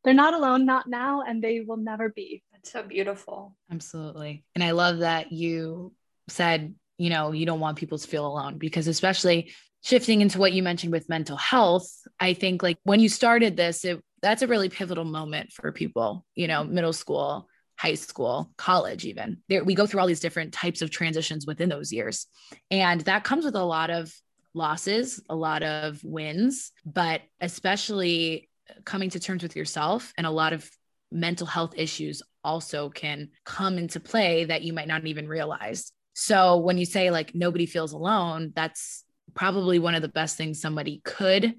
they're 0.03 0.13
not 0.13 0.33
alone, 0.33 0.65
not 0.65 0.87
now, 0.87 1.23
and 1.27 1.43
they 1.43 1.61
will 1.61 1.77
never 1.77 2.09
be. 2.09 2.43
That's 2.59 2.73
so 2.73 2.83
beautiful. 2.83 3.55
Absolutely. 3.71 4.43
And 4.55 4.63
I 4.63 4.71
love 4.71 4.99
that 4.99 5.31
you 5.31 5.93
said, 6.27 6.75
you 6.97 7.09
know, 7.09 7.31
you 7.31 7.45
don't 7.45 7.59
want 7.59 7.77
people 7.77 7.97
to 7.97 8.07
feel 8.07 8.27
alone 8.27 8.57
because, 8.57 8.87
especially 8.87 9.53
shifting 9.81 10.21
into 10.21 10.39
what 10.39 10.51
you 10.51 10.61
mentioned 10.61 10.91
with 10.91 11.09
mental 11.09 11.37
health, 11.37 11.89
I 12.19 12.33
think 12.33 12.61
like 12.61 12.77
when 12.83 12.99
you 12.99 13.07
started 13.07 13.55
this, 13.55 13.85
it, 13.85 14.03
that's 14.21 14.41
a 14.41 14.47
really 14.47 14.69
pivotal 14.69 15.05
moment 15.05 15.53
for 15.53 15.71
people, 15.71 16.25
you 16.35 16.47
know, 16.47 16.65
middle 16.65 16.91
school, 16.91 17.47
high 17.77 17.93
school, 17.93 18.51
college, 18.57 19.05
even. 19.05 19.37
There, 19.47 19.63
we 19.63 19.75
go 19.75 19.85
through 19.85 20.01
all 20.01 20.07
these 20.07 20.19
different 20.19 20.51
types 20.51 20.81
of 20.81 20.91
transitions 20.91 21.45
within 21.47 21.69
those 21.69 21.93
years. 21.93 22.27
And 22.69 22.99
that 23.01 23.23
comes 23.23 23.45
with 23.45 23.55
a 23.55 23.63
lot 23.63 23.89
of 23.89 24.13
losses, 24.53 25.21
a 25.29 25.35
lot 25.35 25.63
of 25.63 26.03
wins, 26.03 26.73
but 26.85 27.21
especially 27.39 28.49
coming 28.83 29.09
to 29.11 29.19
terms 29.19 29.43
with 29.43 29.55
yourself 29.55 30.13
and 30.17 30.27
a 30.27 30.31
lot 30.31 30.53
of 30.53 30.69
mental 31.11 31.47
health 31.47 31.73
issues 31.75 32.21
also 32.43 32.89
can 32.89 33.29
come 33.45 33.77
into 33.77 33.99
play 33.99 34.45
that 34.45 34.63
you 34.63 34.73
might 34.73 34.87
not 34.87 35.05
even 35.05 35.27
realize. 35.27 35.91
So 36.13 36.57
when 36.57 36.77
you 36.77 36.85
say 36.85 37.11
like 37.11 37.33
nobody 37.33 37.65
feels 37.65 37.93
alone, 37.93 38.51
that's 38.55 39.03
probably 39.33 39.79
one 39.79 39.95
of 39.95 40.01
the 40.01 40.07
best 40.07 40.37
things 40.37 40.61
somebody 40.61 41.01
could 41.03 41.55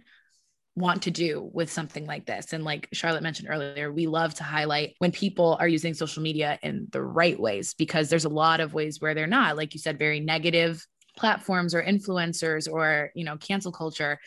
want 0.77 1.03
to 1.03 1.11
do 1.11 1.51
with 1.53 1.71
something 1.71 2.07
like 2.07 2.27
this. 2.27 2.53
And 2.53 2.65
like 2.65 2.89
Charlotte 2.93 3.23
mentioned 3.23 3.49
earlier, 3.51 3.93
we 3.93 4.07
love 4.07 4.35
to 4.35 4.45
highlight 4.45 4.95
when 4.99 5.13
people 5.13 5.57
are 5.61 5.69
using 5.69 5.95
social 5.95 6.23
media 6.23 6.59
in 6.63 6.87
the 6.91 7.03
right 7.03 7.39
ways 7.39 7.75
because 7.75 8.09
there's 8.09 8.25
a 8.25 8.31
lot 8.31 8.61
of 8.61 8.75
ways 8.75 9.01
where 9.01 9.15
they're 9.15 9.27
not, 9.27 9.57
like 9.57 9.75
you 9.75 9.81
said, 9.81 9.99
very 9.99 10.21
negative 10.21 10.85
platforms 11.17 11.75
or 11.75 11.83
influencers 11.83 12.71
or, 12.71 13.11
you 13.15 13.25
know, 13.25 13.37
cancel 13.37 13.73
culture. 13.73 14.19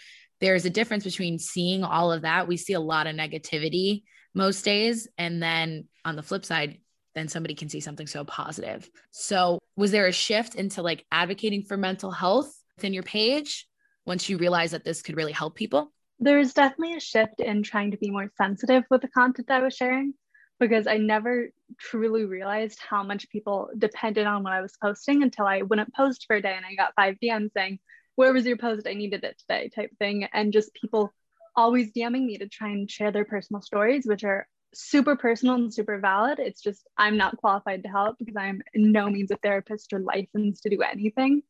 There's 0.41 0.65
a 0.65 0.69
difference 0.69 1.05
between 1.05 1.39
seeing 1.39 1.83
all 1.83 2.11
of 2.11 2.23
that. 2.23 2.47
We 2.47 2.57
see 2.57 2.73
a 2.73 2.79
lot 2.79 3.07
of 3.07 3.15
negativity 3.15 4.03
most 4.33 4.63
days. 4.63 5.07
And 5.17 5.41
then 5.41 5.87
on 6.05 6.15
the 6.15 6.23
flip 6.23 6.45
side, 6.45 6.79
then 7.15 7.27
somebody 7.27 7.55
can 7.55 7.69
see 7.69 7.79
something 7.79 8.07
so 8.07 8.23
positive. 8.23 8.89
So, 9.11 9.59
was 9.75 9.91
there 9.91 10.07
a 10.07 10.11
shift 10.11 10.55
into 10.55 10.81
like 10.81 11.05
advocating 11.11 11.63
for 11.63 11.77
mental 11.77 12.11
health 12.11 12.51
within 12.75 12.93
your 12.93 13.03
page 13.03 13.67
once 14.05 14.29
you 14.29 14.37
realized 14.37 14.73
that 14.73 14.83
this 14.83 15.01
could 15.01 15.15
really 15.15 15.31
help 15.31 15.55
people? 15.55 15.91
there's 16.23 16.53
definitely 16.53 16.95
a 16.95 16.99
shift 16.99 17.39
in 17.39 17.63
trying 17.63 17.91
to 17.91 17.97
be 17.97 18.09
more 18.09 18.31
sensitive 18.37 18.83
with 18.89 19.01
the 19.01 19.07
content 19.09 19.47
that 19.47 19.61
I 19.61 19.63
was 19.63 19.75
sharing 19.75 20.13
because 20.59 20.87
I 20.87 20.97
never 20.97 21.49
truly 21.77 22.25
realized 22.25 22.79
how 22.79 23.03
much 23.03 23.29
people 23.29 23.69
depended 23.77 24.25
on 24.25 24.43
what 24.43 24.53
I 24.53 24.61
was 24.61 24.77
posting 24.81 25.23
until 25.23 25.45
I 25.45 25.63
wouldn't 25.63 25.93
post 25.93 26.25
for 26.25 26.35
a 26.37 26.41
day 26.41 26.55
and 26.55 26.65
I 26.65 26.75
got 26.75 26.93
five 26.95 27.15
DMs 27.21 27.51
saying, 27.53 27.79
Where 28.15 28.31
was 28.31 28.45
your 28.45 28.57
post? 28.57 28.87
I 28.87 28.93
needed 28.93 29.23
it 29.23 29.37
today, 29.39 29.69
type 29.75 29.91
thing. 29.99 30.25
And 30.31 30.53
just 30.53 30.73
people 30.73 31.13
always 31.55 31.91
DMing 31.91 32.25
me 32.25 32.37
to 32.37 32.47
try 32.47 32.69
and 32.69 32.89
share 32.89 33.11
their 33.11 33.25
personal 33.25 33.61
stories, 33.61 34.05
which 34.05 34.23
are 34.23 34.47
super 34.73 35.15
personal 35.15 35.55
and 35.55 35.73
super 35.73 35.99
valid. 35.99 36.39
It's 36.39 36.61
just 36.61 36.87
I'm 36.97 37.17
not 37.17 37.37
qualified 37.37 37.83
to 37.83 37.89
help 37.89 38.17
because 38.17 38.35
I'm 38.37 38.61
no 38.73 39.09
means 39.09 39.31
a 39.31 39.37
therapist 39.37 39.93
or 39.93 39.99
licensed 39.99 40.63
to 40.63 40.69
do 40.69 40.81
anything. 40.81 41.43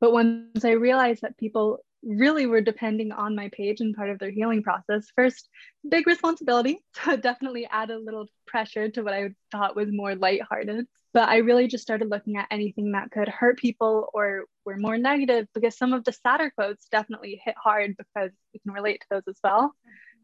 But 0.00 0.12
once 0.12 0.64
I 0.64 0.72
realized 0.72 1.22
that 1.22 1.38
people 1.38 1.80
really 2.02 2.46
were 2.46 2.60
depending 2.60 3.10
on 3.10 3.34
my 3.34 3.48
page 3.52 3.80
and 3.80 3.96
part 3.96 4.10
of 4.10 4.18
their 4.18 4.30
healing 4.30 4.62
process, 4.62 5.08
first, 5.16 5.48
big 5.88 6.06
responsibility. 6.06 6.80
So 7.04 7.12
it 7.12 7.22
definitely 7.22 7.68
add 7.70 7.90
a 7.90 7.98
little 7.98 8.26
pressure 8.46 8.88
to 8.90 9.02
what 9.02 9.12
I 9.12 9.30
thought 9.50 9.76
was 9.76 9.88
more 9.90 10.14
lighthearted. 10.14 10.86
But 11.12 11.28
I 11.28 11.38
really 11.38 11.66
just 11.66 11.82
started 11.82 12.10
looking 12.10 12.36
at 12.36 12.48
anything 12.50 12.92
that 12.92 13.10
could 13.10 13.28
hurt 13.28 13.58
people 13.58 14.08
or 14.12 14.44
were 14.66 14.76
more 14.76 14.98
negative 14.98 15.46
because 15.54 15.78
some 15.78 15.92
of 15.92 16.04
the 16.04 16.12
sadder 16.12 16.52
quotes 16.54 16.88
definitely 16.88 17.40
hit 17.42 17.54
hard 17.56 17.94
because 17.96 18.32
we 18.52 18.60
can 18.60 18.72
relate 18.72 19.00
to 19.00 19.06
those 19.10 19.28
as 19.28 19.38
well 19.42 19.74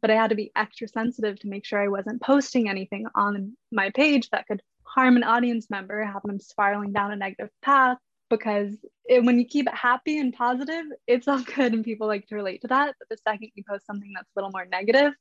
but 0.02 0.10
I 0.10 0.16
had 0.16 0.30
to 0.30 0.36
be 0.36 0.50
extra 0.54 0.88
sensitive 0.88 1.38
to 1.40 1.48
make 1.48 1.64
sure 1.64 1.80
I 1.80 1.88
wasn't 1.88 2.20
posting 2.20 2.68
anything 2.68 3.06
on 3.14 3.56
my 3.70 3.90
page 3.90 4.28
that 4.30 4.46
could 4.46 4.60
harm 4.82 5.16
an 5.16 5.22
audience 5.22 5.70
member, 5.70 6.04
have 6.04 6.22
them 6.24 6.40
spiraling 6.40 6.92
down 6.92 7.12
a 7.12 7.16
negative 7.16 7.48
path. 7.62 7.96
Because 8.28 8.74
it, 9.04 9.22
when 9.24 9.38
you 9.38 9.44
keep 9.44 9.66
it 9.66 9.74
happy 9.74 10.18
and 10.18 10.32
positive, 10.32 10.84
it's 11.06 11.28
all 11.28 11.42
good 11.56 11.72
and 11.72 11.84
people 11.84 12.08
like 12.08 12.26
to 12.28 12.34
relate 12.34 12.62
to 12.62 12.68
that. 12.68 12.94
But 12.98 13.08
the 13.08 13.18
second 13.28 13.50
you 13.54 13.62
post 13.68 13.86
something 13.86 14.10
that's 14.14 14.28
a 14.28 14.38
little 14.38 14.50
more 14.50 14.64
negative, 14.64 15.12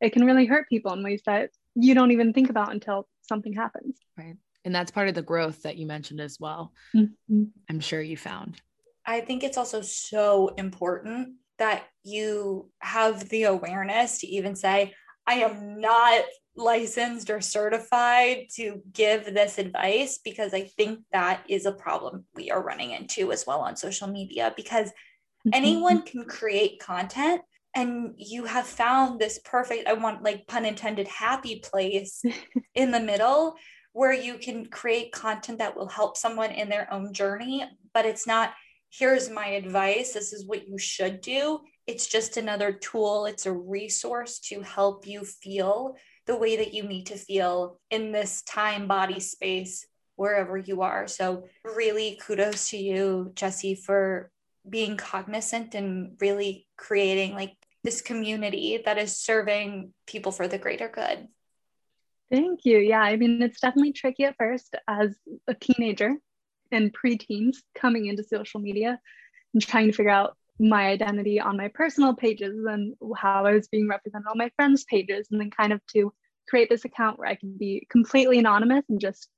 it 0.00 0.10
can 0.10 0.24
really 0.24 0.46
hurt 0.46 0.68
people 0.68 0.92
in 0.92 1.02
ways 1.02 1.22
that 1.26 1.50
you 1.74 1.94
don't 1.94 2.12
even 2.12 2.32
think 2.32 2.50
about 2.50 2.72
until 2.72 3.08
something 3.22 3.52
happens. 3.52 3.98
Right. 4.16 4.36
And 4.64 4.74
that's 4.74 4.90
part 4.90 5.08
of 5.08 5.14
the 5.14 5.22
growth 5.22 5.62
that 5.62 5.78
you 5.78 5.86
mentioned 5.86 6.20
as 6.20 6.38
well. 6.38 6.72
Mm-hmm. 6.94 7.44
I'm 7.70 7.80
sure 7.80 8.02
you 8.02 8.16
found. 8.16 8.60
I 9.08 9.22
think 9.22 9.42
it's 9.42 9.56
also 9.56 9.80
so 9.80 10.48
important 10.58 11.36
that 11.58 11.84
you 12.04 12.70
have 12.80 13.26
the 13.30 13.44
awareness 13.44 14.18
to 14.18 14.26
even 14.26 14.54
say, 14.54 14.92
I 15.26 15.36
am 15.36 15.80
not 15.80 16.24
licensed 16.54 17.30
or 17.30 17.40
certified 17.40 18.48
to 18.56 18.82
give 18.92 19.32
this 19.32 19.56
advice 19.56 20.18
because 20.22 20.52
I 20.52 20.64
think 20.64 21.00
that 21.10 21.42
is 21.48 21.64
a 21.64 21.72
problem 21.72 22.26
we 22.34 22.50
are 22.50 22.62
running 22.62 22.90
into 22.90 23.32
as 23.32 23.46
well 23.46 23.60
on 23.60 23.76
social 23.76 24.08
media 24.08 24.52
because 24.54 24.88
mm-hmm. 24.88 25.50
anyone 25.54 26.02
can 26.02 26.24
create 26.26 26.78
content 26.78 27.40
and 27.74 28.12
you 28.16 28.44
have 28.44 28.66
found 28.66 29.20
this 29.20 29.38
perfect 29.44 29.86
i 29.86 29.92
want 29.92 30.22
like 30.22 30.46
pun 30.46 30.64
intended 30.64 31.06
happy 31.06 31.60
place 31.62 32.22
in 32.74 32.90
the 32.90 32.98
middle 32.98 33.54
where 33.92 34.12
you 34.12 34.38
can 34.38 34.64
create 34.64 35.12
content 35.12 35.58
that 35.58 35.76
will 35.76 35.86
help 35.86 36.16
someone 36.16 36.50
in 36.50 36.70
their 36.70 36.90
own 36.92 37.12
journey 37.12 37.62
but 37.92 38.06
it's 38.06 38.26
not 38.26 38.54
here's 38.90 39.30
my 39.30 39.46
advice 39.48 40.12
this 40.12 40.32
is 40.32 40.46
what 40.46 40.68
you 40.68 40.78
should 40.78 41.20
do 41.20 41.60
it's 41.88 42.06
just 42.06 42.36
another 42.36 42.70
tool, 42.70 43.24
it's 43.24 43.46
a 43.46 43.52
resource 43.52 44.38
to 44.40 44.60
help 44.60 45.06
you 45.06 45.24
feel 45.24 45.96
the 46.26 46.36
way 46.36 46.58
that 46.58 46.74
you 46.74 46.82
need 46.82 47.06
to 47.06 47.16
feel 47.16 47.80
in 47.90 48.12
this 48.12 48.42
time, 48.42 48.86
body, 48.86 49.20
space, 49.20 49.86
wherever 50.14 50.58
you 50.58 50.82
are. 50.82 51.08
So, 51.08 51.44
really, 51.64 52.20
kudos 52.20 52.68
to 52.70 52.76
you, 52.76 53.32
Jesse, 53.34 53.74
for 53.74 54.30
being 54.68 54.98
cognizant 54.98 55.74
and 55.74 56.18
really 56.20 56.66
creating 56.76 57.32
like 57.32 57.56
this 57.82 58.02
community 58.02 58.82
that 58.84 58.98
is 58.98 59.18
serving 59.18 59.94
people 60.06 60.30
for 60.30 60.46
the 60.46 60.58
greater 60.58 60.90
good. 60.90 61.26
Thank 62.30 62.66
you. 62.66 62.76
Yeah, 62.80 63.00
I 63.00 63.16
mean, 63.16 63.40
it's 63.40 63.60
definitely 63.60 63.94
tricky 63.94 64.24
at 64.24 64.36
first 64.36 64.76
as 64.86 65.16
a 65.46 65.54
teenager 65.54 66.16
and 66.72 66.94
preteens 66.94 67.56
coming 67.74 68.06
into 68.06 68.22
social 68.22 68.60
media 68.60 68.98
and 69.54 69.62
trying 69.62 69.86
to 69.86 69.92
figure 69.92 70.10
out 70.10 70.36
my 70.60 70.86
identity 70.88 71.40
on 71.40 71.56
my 71.56 71.68
personal 71.68 72.14
pages 72.14 72.64
and 72.68 72.94
how 73.16 73.46
I 73.46 73.52
was 73.52 73.68
being 73.68 73.88
represented 73.88 74.26
on 74.28 74.38
my 74.38 74.50
friends' 74.56 74.84
pages, 74.84 75.28
and 75.30 75.40
then 75.40 75.50
kind 75.50 75.72
of 75.72 75.80
to 75.94 76.12
create 76.48 76.68
this 76.68 76.84
account 76.84 77.18
where 77.18 77.28
I 77.28 77.36
can 77.36 77.56
be 77.56 77.86
completely 77.90 78.38
anonymous 78.38 78.84
and 78.88 79.00
just 79.00 79.28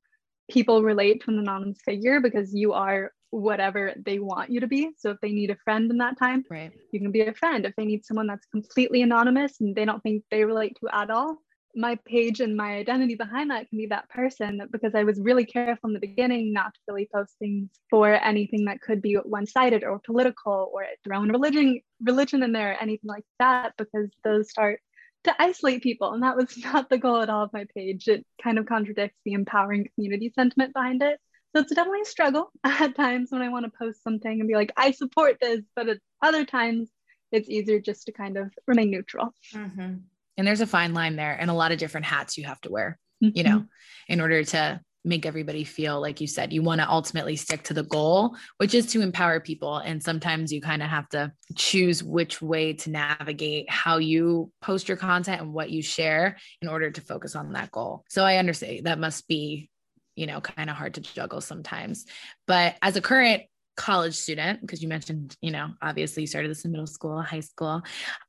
people 0.50 0.82
relate 0.82 1.22
to 1.22 1.30
an 1.30 1.38
anonymous 1.38 1.78
figure 1.84 2.20
because 2.20 2.54
you 2.54 2.72
are 2.72 3.12
whatever 3.30 3.94
they 4.04 4.18
want 4.18 4.50
you 4.50 4.60
to 4.60 4.66
be. 4.66 4.90
So 4.98 5.10
if 5.10 5.20
they 5.20 5.30
need 5.30 5.50
a 5.50 5.56
friend 5.56 5.90
in 5.90 5.98
that 5.98 6.18
time, 6.18 6.44
right. 6.50 6.72
you 6.92 7.00
can 7.00 7.12
be 7.12 7.22
a 7.22 7.34
friend. 7.34 7.64
If 7.64 7.76
they 7.76 7.84
need 7.84 8.04
someone 8.04 8.26
that's 8.26 8.46
completely 8.46 9.02
anonymous 9.02 9.60
and 9.60 9.74
they 9.74 9.84
don't 9.84 10.02
think 10.02 10.24
they 10.30 10.44
relate 10.44 10.76
to 10.80 10.94
at 10.94 11.10
all, 11.10 11.38
my 11.74 11.98
page 12.04 12.40
and 12.40 12.56
my 12.56 12.74
identity 12.74 13.14
behind 13.14 13.50
that 13.50 13.68
can 13.68 13.78
be 13.78 13.86
that 13.86 14.08
person 14.08 14.60
because 14.70 14.94
I 14.94 15.04
was 15.04 15.20
really 15.20 15.44
careful 15.44 15.88
in 15.88 15.94
the 15.94 16.00
beginning 16.00 16.52
not 16.52 16.74
to 16.74 16.80
really 16.88 17.08
post 17.12 17.34
things 17.38 17.70
for 17.88 18.12
anything 18.12 18.64
that 18.64 18.80
could 18.80 19.00
be 19.00 19.14
one-sided 19.14 19.84
or 19.84 20.00
political 20.00 20.70
or 20.72 20.86
throwing 21.04 21.30
religion 21.30 21.80
religion 22.02 22.42
in 22.42 22.52
there 22.52 22.72
or 22.72 22.82
anything 22.82 23.08
like 23.08 23.24
that 23.38 23.74
because 23.76 24.08
those 24.24 24.50
start 24.50 24.80
to 25.24 25.42
isolate 25.42 25.82
people. 25.82 26.12
And 26.12 26.22
that 26.22 26.36
was 26.36 26.56
not 26.64 26.88
the 26.88 26.98
goal 26.98 27.20
at 27.20 27.30
all 27.30 27.44
of 27.44 27.52
my 27.52 27.66
page. 27.74 28.08
It 28.08 28.26
kind 28.42 28.58
of 28.58 28.66
contradicts 28.66 29.18
the 29.24 29.32
empowering 29.32 29.88
community 29.94 30.32
sentiment 30.34 30.74
behind 30.74 31.02
it. 31.02 31.20
So 31.54 31.62
it's 31.62 31.74
definitely 31.74 32.02
a 32.02 32.06
struggle 32.06 32.52
at 32.64 32.94
times 32.94 33.30
when 33.30 33.42
i 33.42 33.48
want 33.48 33.64
to 33.64 33.72
post 33.76 34.04
something 34.04 34.38
and 34.38 34.46
be 34.46 34.54
like 34.54 34.72
i 34.76 34.92
support 34.92 35.38
this 35.40 35.60
but 35.74 35.88
at 35.88 35.98
other 36.22 36.44
times 36.44 36.88
it's 37.32 37.50
easier 37.50 37.80
just 37.80 38.06
to 38.06 38.12
kind 38.12 38.36
of 38.36 38.52
remain 38.68 38.92
neutral. 38.92 39.34
Mm-hmm 39.52 39.96
and 40.36 40.46
there's 40.46 40.60
a 40.60 40.66
fine 40.66 40.94
line 40.94 41.16
there 41.16 41.36
and 41.38 41.50
a 41.50 41.54
lot 41.54 41.72
of 41.72 41.78
different 41.78 42.06
hats 42.06 42.38
you 42.38 42.44
have 42.44 42.60
to 42.60 42.70
wear 42.70 42.98
mm-hmm. 43.22 43.36
you 43.36 43.44
know 43.44 43.64
in 44.08 44.20
order 44.20 44.44
to 44.44 44.80
make 45.04 45.24
everybody 45.24 45.64
feel 45.64 46.00
like 46.00 46.20
you 46.20 46.26
said 46.26 46.52
you 46.52 46.62
want 46.62 46.80
to 46.80 46.88
ultimately 46.88 47.36
stick 47.36 47.62
to 47.62 47.74
the 47.74 47.82
goal 47.82 48.36
which 48.58 48.74
is 48.74 48.86
to 48.86 49.00
empower 49.00 49.40
people. 49.40 49.78
And 49.78 50.02
sometimes 50.02 50.52
you 50.52 50.60
kind 50.60 50.82
of 50.82 50.88
have 50.88 51.08
to 51.10 51.32
choose 51.56 52.02
which 52.02 52.42
way 52.42 52.74
to 52.74 52.90
navigate 52.90 53.70
how 53.70 53.98
you 53.98 54.52
post 54.60 54.88
your 54.88 54.96
content 54.96 55.40
and 55.40 55.52
what 55.52 55.70
you 55.70 55.82
share 55.82 56.36
in 56.60 56.68
order 56.68 56.90
to 56.90 57.00
focus 57.00 57.34
on 57.34 57.52
that 57.52 57.70
goal. 57.70 58.04
So 58.08 58.24
i 58.24 58.36
understand 58.36 58.86
that 58.86 58.98
must 58.98 59.26
be 59.26 59.70
you 60.16 60.26
know 60.26 60.40
kind 60.40 60.68
of 60.68 60.76
hard 60.76 60.94
to 60.94 61.00
juggle 61.00 61.40
sometimes. 61.40 62.04
But 62.46 62.76
as 62.82 62.96
a 62.96 63.00
current 63.00 63.44
college 63.80 64.14
student 64.14 64.60
because 64.60 64.82
you 64.82 64.88
mentioned 64.88 65.34
you 65.40 65.50
know 65.50 65.70
obviously 65.80 66.22
you 66.22 66.26
started 66.26 66.50
this 66.50 66.66
in 66.66 66.70
middle 66.70 66.86
school 66.86 67.18
high 67.22 67.40
school. 67.40 67.80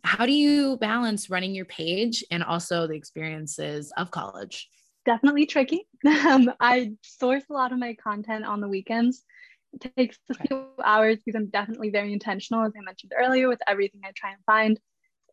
How 0.05 0.25
do 0.25 0.31
you 0.31 0.77
balance 0.77 1.29
running 1.29 1.53
your 1.53 1.65
page 1.65 2.23
and 2.31 2.41
also 2.41 2.87
the 2.87 2.93
experiences 2.95 3.91
of 3.97 4.11
college? 4.11 4.69
Definitely 5.05 5.45
tricky. 5.45 5.87
Um, 6.07 6.51
i 6.59 6.93
source 7.03 7.43
a 7.49 7.53
lot 7.53 7.73
of 7.73 7.79
my 7.79 7.93
content 7.95 8.45
on 8.45 8.61
the 8.61 8.69
weekends. 8.69 9.23
It 9.73 9.93
takes 9.95 10.17
a 10.29 10.35
few 10.35 10.67
hours 10.83 11.17
because 11.17 11.37
i'm 11.37 11.49
definitely 11.49 11.89
very 11.89 12.13
intentional 12.13 12.63
as 12.63 12.71
i 12.77 12.81
mentioned 12.81 13.11
earlier 13.17 13.49
with 13.49 13.59
everything 13.67 14.01
i 14.05 14.11
try 14.15 14.31
and 14.31 14.43
find. 14.45 14.79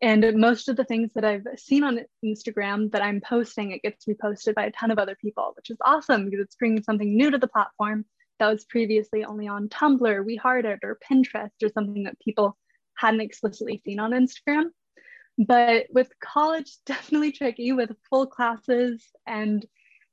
And 0.03 0.23
most 0.37 0.69
of 0.69 0.77
the 0.77 0.85
things 0.85 1.13
that 1.15 1.25
I've 1.25 1.47
seen 1.57 1.83
on 1.83 2.01
Instagram 2.25 2.91
that 2.93 3.03
I'm 3.03 3.21
posting, 3.21 3.73
it 3.73 3.83
gets 3.83 4.05
reposted 4.07 4.55
by 4.55 4.67
a 4.67 4.71
ton 4.71 4.93
of 4.93 4.99
other 4.99 5.17
people, 5.21 5.53
which 5.57 5.71
is 5.71 5.79
awesome 5.85 6.25
because 6.25 6.41
it's 6.45 6.55
bringing 6.55 6.85
something 6.85 7.17
new 7.17 7.33
to 7.33 7.39
the 7.39 7.49
platform 7.49 8.05
that 8.39 8.49
was 8.51 8.65
previously 8.65 9.25
only 9.25 9.49
on 9.49 9.69
Tumblr, 9.69 10.25
We 10.25 10.41
or 10.45 10.99
Pinterest, 11.11 11.51
or 11.63 11.69
something 11.73 12.05
that 12.05 12.21
people 12.21 12.57
hadn't 12.97 13.21
explicitly 13.21 13.81
seen 13.85 14.01
on 14.01 14.13
Instagram. 14.13 14.67
But 15.39 15.87
with 15.91 16.11
college, 16.21 16.77
definitely 16.87 17.33
tricky 17.33 17.73
with 17.73 17.91
full 18.09 18.27
classes 18.27 19.05
and 19.27 19.65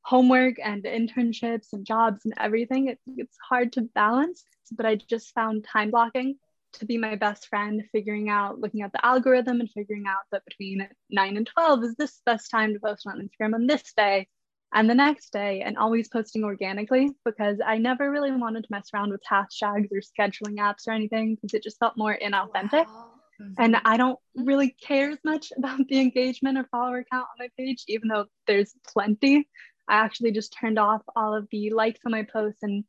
homework 0.04 0.56
and 0.64 0.84
internships 0.84 1.74
and 1.74 1.86
jobs 1.86 2.26
and 2.26 2.34
everything. 2.40 2.90
It, 2.90 3.00
it's 3.08 3.38
hard 3.50 3.74
to 3.74 3.82
balance, 3.82 4.44
but 4.72 4.86
I 4.86 4.96
just 4.96 5.34
found 5.34 5.66
time 5.66 5.90
blocking 5.90 6.38
to 6.74 6.86
be 6.86 6.98
my 6.98 7.16
best 7.16 7.48
friend, 7.48 7.84
figuring 7.92 8.30
out, 8.30 8.60
looking 8.60 8.82
at 8.82 8.92
the 8.92 9.04
algorithm 9.04 9.62
and 9.62 9.70
figuring 9.72 10.06
out 10.08 10.26
that 10.32 10.46
between 10.46 10.88
9 11.10 11.38
and 11.38 11.48
12 11.48 11.84
is 11.84 11.96
this 11.96 12.22
best 12.26 12.52
time 12.52 12.74
to 12.74 12.80
post 12.80 13.08
on 13.08 13.20
Instagram 13.20 13.56
on 13.56 13.66
this 13.66 13.94
day 13.96 14.28
and 14.76 14.90
the 14.90 14.94
next 14.94 15.32
day 15.32 15.62
and 15.62 15.78
always 15.78 16.10
posting 16.10 16.44
organically 16.44 17.10
because 17.24 17.60
I 17.66 17.78
never 17.78 18.12
really 18.12 18.32
wanted 18.32 18.66
to 18.66 18.68
mess 18.70 18.90
around 18.94 19.10
with 19.10 19.22
hashtags 19.24 19.88
or 19.92 20.02
scheduling 20.02 20.58
apps 20.58 20.86
or 20.86 20.92
anything 20.92 21.36
because 21.36 21.54
it 21.54 21.64
just 21.64 21.80
felt 21.80 21.98
more 21.98 22.18
inauthentic. 22.22 22.86
Wow. 22.86 23.12
Mm-hmm. 23.42 23.54
And 23.58 23.78
I 23.86 23.96
don't 23.96 24.20
mm-hmm. 24.38 24.46
really 24.46 24.76
care 24.82 25.12
as 25.12 25.20
much 25.24 25.54
about 25.58 25.80
the 25.88 26.00
engagement 26.02 26.58
or 26.58 26.66
follower 26.66 27.06
count 27.10 27.24
on 27.24 27.46
my 27.46 27.48
page, 27.58 27.86
even 27.88 28.10
though 28.10 28.26
there's 28.48 28.74
plenty. 28.86 29.48
I 29.88 29.96
actually 29.96 30.32
just 30.32 30.54
turned 30.60 30.78
off 30.78 31.02
all 31.16 31.34
of 31.34 31.48
the 31.52 31.70
likes 31.72 32.02
on 32.06 32.12
my 32.12 32.24
posts 32.24 32.62
and 32.62 32.84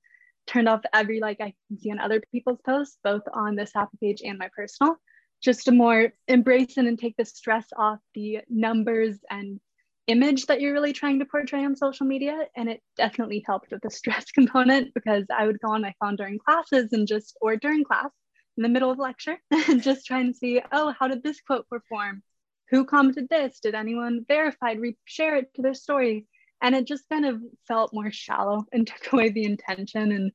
turned 0.49 0.69
off 0.69 0.81
every 0.93 1.21
like 1.21 1.41
I 1.41 1.55
can 1.69 1.79
see 1.79 1.93
on 1.93 2.01
other 2.01 2.21
people's 2.33 2.61
posts, 2.67 2.99
both 3.05 3.23
on 3.33 3.55
this 3.55 3.71
happy 3.75 3.97
page 4.03 4.23
and 4.25 4.39
my 4.39 4.49
personal, 4.57 4.97
just 5.41 5.67
to 5.67 5.73
more 5.73 6.13
embrace 6.27 6.79
it 6.79 6.87
and 6.87 6.99
take 6.99 7.17
the 7.17 7.25
stress 7.25 7.67
off 7.77 7.99
the 8.15 8.41
numbers 8.49 9.19
and 9.31 9.61
image 10.07 10.47
that 10.47 10.61
you're 10.61 10.73
really 10.73 10.93
trying 10.93 11.19
to 11.19 11.25
portray 11.25 11.65
on 11.65 11.77
social 11.77 12.07
media. 12.07 12.47
And 12.57 12.69
it 12.69 12.81
definitely 12.97 13.43
helped 13.47 13.71
with 13.71 13.83
the 13.83 13.91
stress 13.91 14.31
component 14.33 14.95
because 14.95 15.25
I 15.37 15.47
would 15.47 15.61
go 15.61 15.73
on 15.73 15.83
my 15.83 15.95
phone 16.01 16.17
during 16.17 16.39
classes 16.39 16.93
and 16.93 17.07
just, 17.07 17.37
or 17.41 17.57
during 17.57 17.85
class 17.85 18.11
in 18.57 18.63
the 18.63 18.69
middle 18.69 18.91
of 18.91 18.99
lecture 18.99 19.39
and 19.69 19.83
just 19.83 20.07
trying 20.07 20.33
to 20.33 20.39
see, 20.39 20.61
oh, 20.73 20.95
how 20.99 21.09
did 21.09 21.23
this 21.23 21.41
quote 21.41 21.69
perform? 21.69 22.23
Who 22.71 22.85
commented 22.85 23.29
this? 23.29 23.61
Did 23.61 23.75
anyone 23.75 24.25
verified 24.27 24.81
re-share 24.81 25.37
it 25.37 25.55
to 25.55 25.63
their 25.63 25.75
story? 25.75 26.27
And 26.63 26.75
it 26.75 26.87
just 26.87 27.09
kind 27.09 27.27
of 27.27 27.41
felt 27.69 27.93
more 27.93 28.11
shallow 28.11 28.65
and 28.73 28.87
took 28.87 29.13
away 29.13 29.31
the 29.31 29.45
intention 29.45 30.13
and 30.13 30.33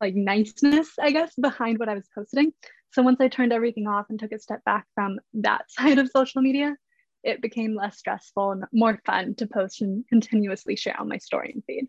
like 0.00 0.14
niceness, 0.14 0.90
I 1.00 1.10
guess, 1.10 1.34
behind 1.40 1.78
what 1.78 1.88
I 1.88 1.94
was 1.94 2.08
posting. 2.14 2.52
So 2.92 3.02
once 3.02 3.20
I 3.20 3.28
turned 3.28 3.52
everything 3.52 3.86
off 3.88 4.06
and 4.08 4.18
took 4.18 4.32
a 4.32 4.38
step 4.38 4.64
back 4.64 4.86
from 4.94 5.18
that 5.34 5.64
side 5.70 5.98
of 5.98 6.10
social 6.14 6.42
media, 6.42 6.76
it 7.24 7.42
became 7.42 7.74
less 7.74 7.98
stressful 7.98 8.52
and 8.52 8.64
more 8.72 9.00
fun 9.04 9.34
to 9.36 9.46
post 9.46 9.80
and 9.80 10.06
continuously 10.08 10.76
share 10.76 10.98
on 11.00 11.08
my 11.08 11.18
story 11.18 11.52
and 11.54 11.64
feed. 11.64 11.88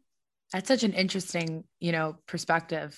That's 0.53 0.67
such 0.67 0.83
an 0.83 0.93
interesting, 0.93 1.65
you 1.79 1.91
know, 1.91 2.17
perspective 2.27 2.97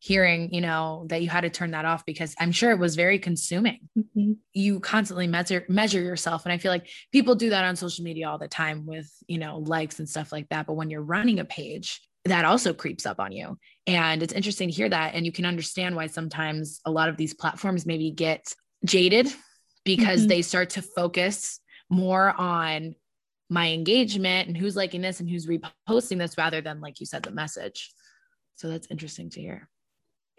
hearing, 0.00 0.52
you 0.52 0.62
know, 0.62 1.04
that 1.08 1.22
you 1.22 1.28
had 1.28 1.42
to 1.42 1.50
turn 1.50 1.72
that 1.72 1.84
off 1.84 2.06
because 2.06 2.34
I'm 2.40 2.52
sure 2.52 2.70
it 2.70 2.78
was 2.78 2.96
very 2.96 3.18
consuming. 3.18 3.80
Mm-hmm. 3.98 4.32
You 4.54 4.80
constantly 4.80 5.26
measure 5.26 5.64
measure 5.68 6.00
yourself 6.00 6.46
and 6.46 6.52
I 6.52 6.58
feel 6.58 6.72
like 6.72 6.88
people 7.12 7.34
do 7.34 7.50
that 7.50 7.64
on 7.64 7.76
social 7.76 8.02
media 8.02 8.28
all 8.28 8.38
the 8.38 8.48
time 8.48 8.86
with, 8.86 9.10
you 9.28 9.38
know, 9.38 9.58
likes 9.58 9.98
and 9.98 10.08
stuff 10.08 10.32
like 10.32 10.48
that, 10.48 10.66
but 10.66 10.72
when 10.72 10.88
you're 10.88 11.02
running 11.02 11.38
a 11.38 11.44
page, 11.44 12.00
that 12.24 12.46
also 12.46 12.72
creeps 12.72 13.04
up 13.06 13.20
on 13.20 13.32
you. 13.32 13.58
And 13.86 14.22
it's 14.22 14.32
interesting 14.32 14.68
to 14.68 14.74
hear 14.74 14.88
that 14.88 15.14
and 15.14 15.26
you 15.26 15.32
can 15.32 15.44
understand 15.44 15.94
why 15.94 16.06
sometimes 16.06 16.80
a 16.86 16.90
lot 16.90 17.10
of 17.10 17.18
these 17.18 17.34
platforms 17.34 17.84
maybe 17.84 18.10
get 18.10 18.54
jaded 18.86 19.30
because 19.84 20.20
mm-hmm. 20.20 20.28
they 20.28 20.42
start 20.42 20.70
to 20.70 20.82
focus 20.82 21.60
more 21.90 22.34
on 22.38 22.94
my 23.48 23.70
engagement 23.70 24.48
and 24.48 24.56
who's 24.56 24.76
liking 24.76 25.00
this 25.00 25.20
and 25.20 25.28
who's 25.28 25.46
reposting 25.46 26.18
this 26.18 26.38
rather 26.38 26.60
than 26.60 26.80
like 26.80 27.00
you 27.00 27.06
said 27.06 27.22
the 27.22 27.30
message. 27.30 27.92
So 28.56 28.68
that's 28.68 28.86
interesting 28.90 29.30
to 29.30 29.40
hear 29.40 29.68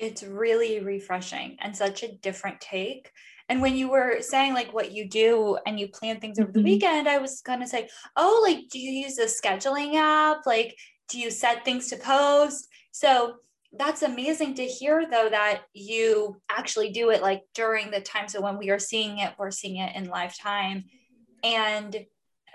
it's 0.01 0.23
really 0.23 0.79
refreshing 0.79 1.55
and 1.61 1.77
such 1.77 2.01
a 2.01 2.11
different 2.11 2.59
take. 2.59 3.11
And 3.47 3.61
when 3.61 3.77
you 3.77 3.89
were 3.89 4.17
saying 4.21 4.55
like 4.55 4.73
what 4.73 4.91
you 4.91 5.07
do 5.07 5.59
and 5.67 5.79
you 5.79 5.89
plan 5.89 6.19
things 6.19 6.39
over 6.39 6.49
mm-hmm. 6.49 6.57
the 6.57 6.63
weekend, 6.63 7.07
I 7.07 7.19
was 7.19 7.41
gonna 7.41 7.67
say, 7.67 7.87
oh, 8.17 8.43
like, 8.43 8.67
do 8.71 8.79
you 8.79 8.91
use 8.91 9.19
a 9.19 9.25
scheduling 9.25 9.95
app? 9.95 10.47
Like, 10.47 10.75
do 11.07 11.19
you 11.19 11.29
set 11.29 11.63
things 11.63 11.87
to 11.89 11.97
post? 11.97 12.67
So 12.91 13.35
that's 13.77 14.01
amazing 14.01 14.55
to 14.55 14.65
hear 14.65 15.05
though 15.09 15.29
that 15.29 15.61
you 15.73 16.41
actually 16.49 16.91
do 16.91 17.11
it 17.11 17.21
like 17.21 17.43
during 17.53 17.91
the 17.91 18.01
time. 18.01 18.27
So 18.27 18.41
when 18.41 18.57
we 18.57 18.71
are 18.71 18.79
seeing 18.79 19.19
it, 19.19 19.33
we're 19.37 19.51
seeing 19.51 19.77
it 19.77 19.95
in 19.95 20.05
lifetime. 20.05 20.85
And 21.43 22.05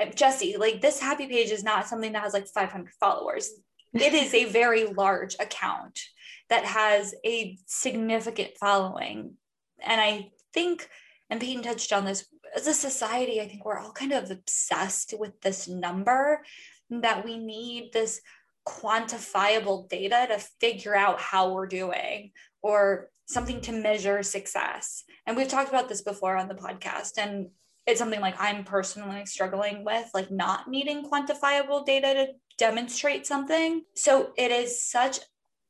uh, 0.01 0.07
Jesse, 0.07 0.57
like 0.57 0.81
this 0.81 1.01
happy 1.01 1.27
page 1.27 1.51
is 1.51 1.65
not 1.65 1.87
something 1.87 2.13
that 2.13 2.23
has 2.23 2.33
like 2.33 2.47
500 2.47 2.93
followers. 3.01 3.51
It 3.95 4.15
is 4.15 4.35
a 4.35 4.45
very 4.45 4.87
large 4.93 5.35
account 5.41 6.01
that 6.49 6.65
has 6.65 7.15
a 7.25 7.59
significant 7.67 8.57
following. 8.59 9.35
And 9.81 10.01
I 10.01 10.31
think, 10.53 10.89
and 11.31 11.41
Peyton 11.41 11.63
touched 11.63 11.93
on 11.93 12.05
this, 12.05 12.27
as 12.55 12.67
a 12.67 12.75
society, 12.75 13.41
I 13.41 13.49
think 13.49 13.65
we're 13.65 13.79
all 13.79 13.93
kind 13.93 14.13
of 14.13 14.31
obsessed 14.31 15.15
with 15.19 15.41
this 15.41 15.69
number 15.69 16.43
that 16.91 17.25
we 17.25 17.37
need 17.37 17.93
this 17.93 18.21
quantifiable 18.67 19.89
data 19.89 20.27
to 20.29 20.39
figure 20.61 20.97
out 20.97 21.21
how 21.21 21.53
we're 21.53 21.67
doing 21.67 22.33
or 22.63 23.11
something 23.27 23.61
to 23.61 23.73
measure 23.73 24.23
success. 24.23 25.05
And 25.27 25.37
we've 25.37 25.49
talked 25.49 25.69
about 25.69 25.89
this 25.89 26.03
before 26.03 26.37
on 26.37 26.49
the 26.49 26.55
podcast. 26.55 27.19
And 27.19 27.49
it's 27.87 28.01
something 28.01 28.21
like 28.21 28.35
I'm 28.41 28.65
personally 28.65 29.25
struggling 29.27 29.85
with, 29.85 30.11
like 30.13 30.31
not 30.31 30.69
needing 30.69 31.09
quantifiable 31.09 31.87
data 31.87 32.15
to 32.15 32.29
demonstrate 32.59 33.27
something. 33.27 33.83
So 33.95 34.33
it 34.37 34.51
is 34.51 34.83
such 34.83 35.21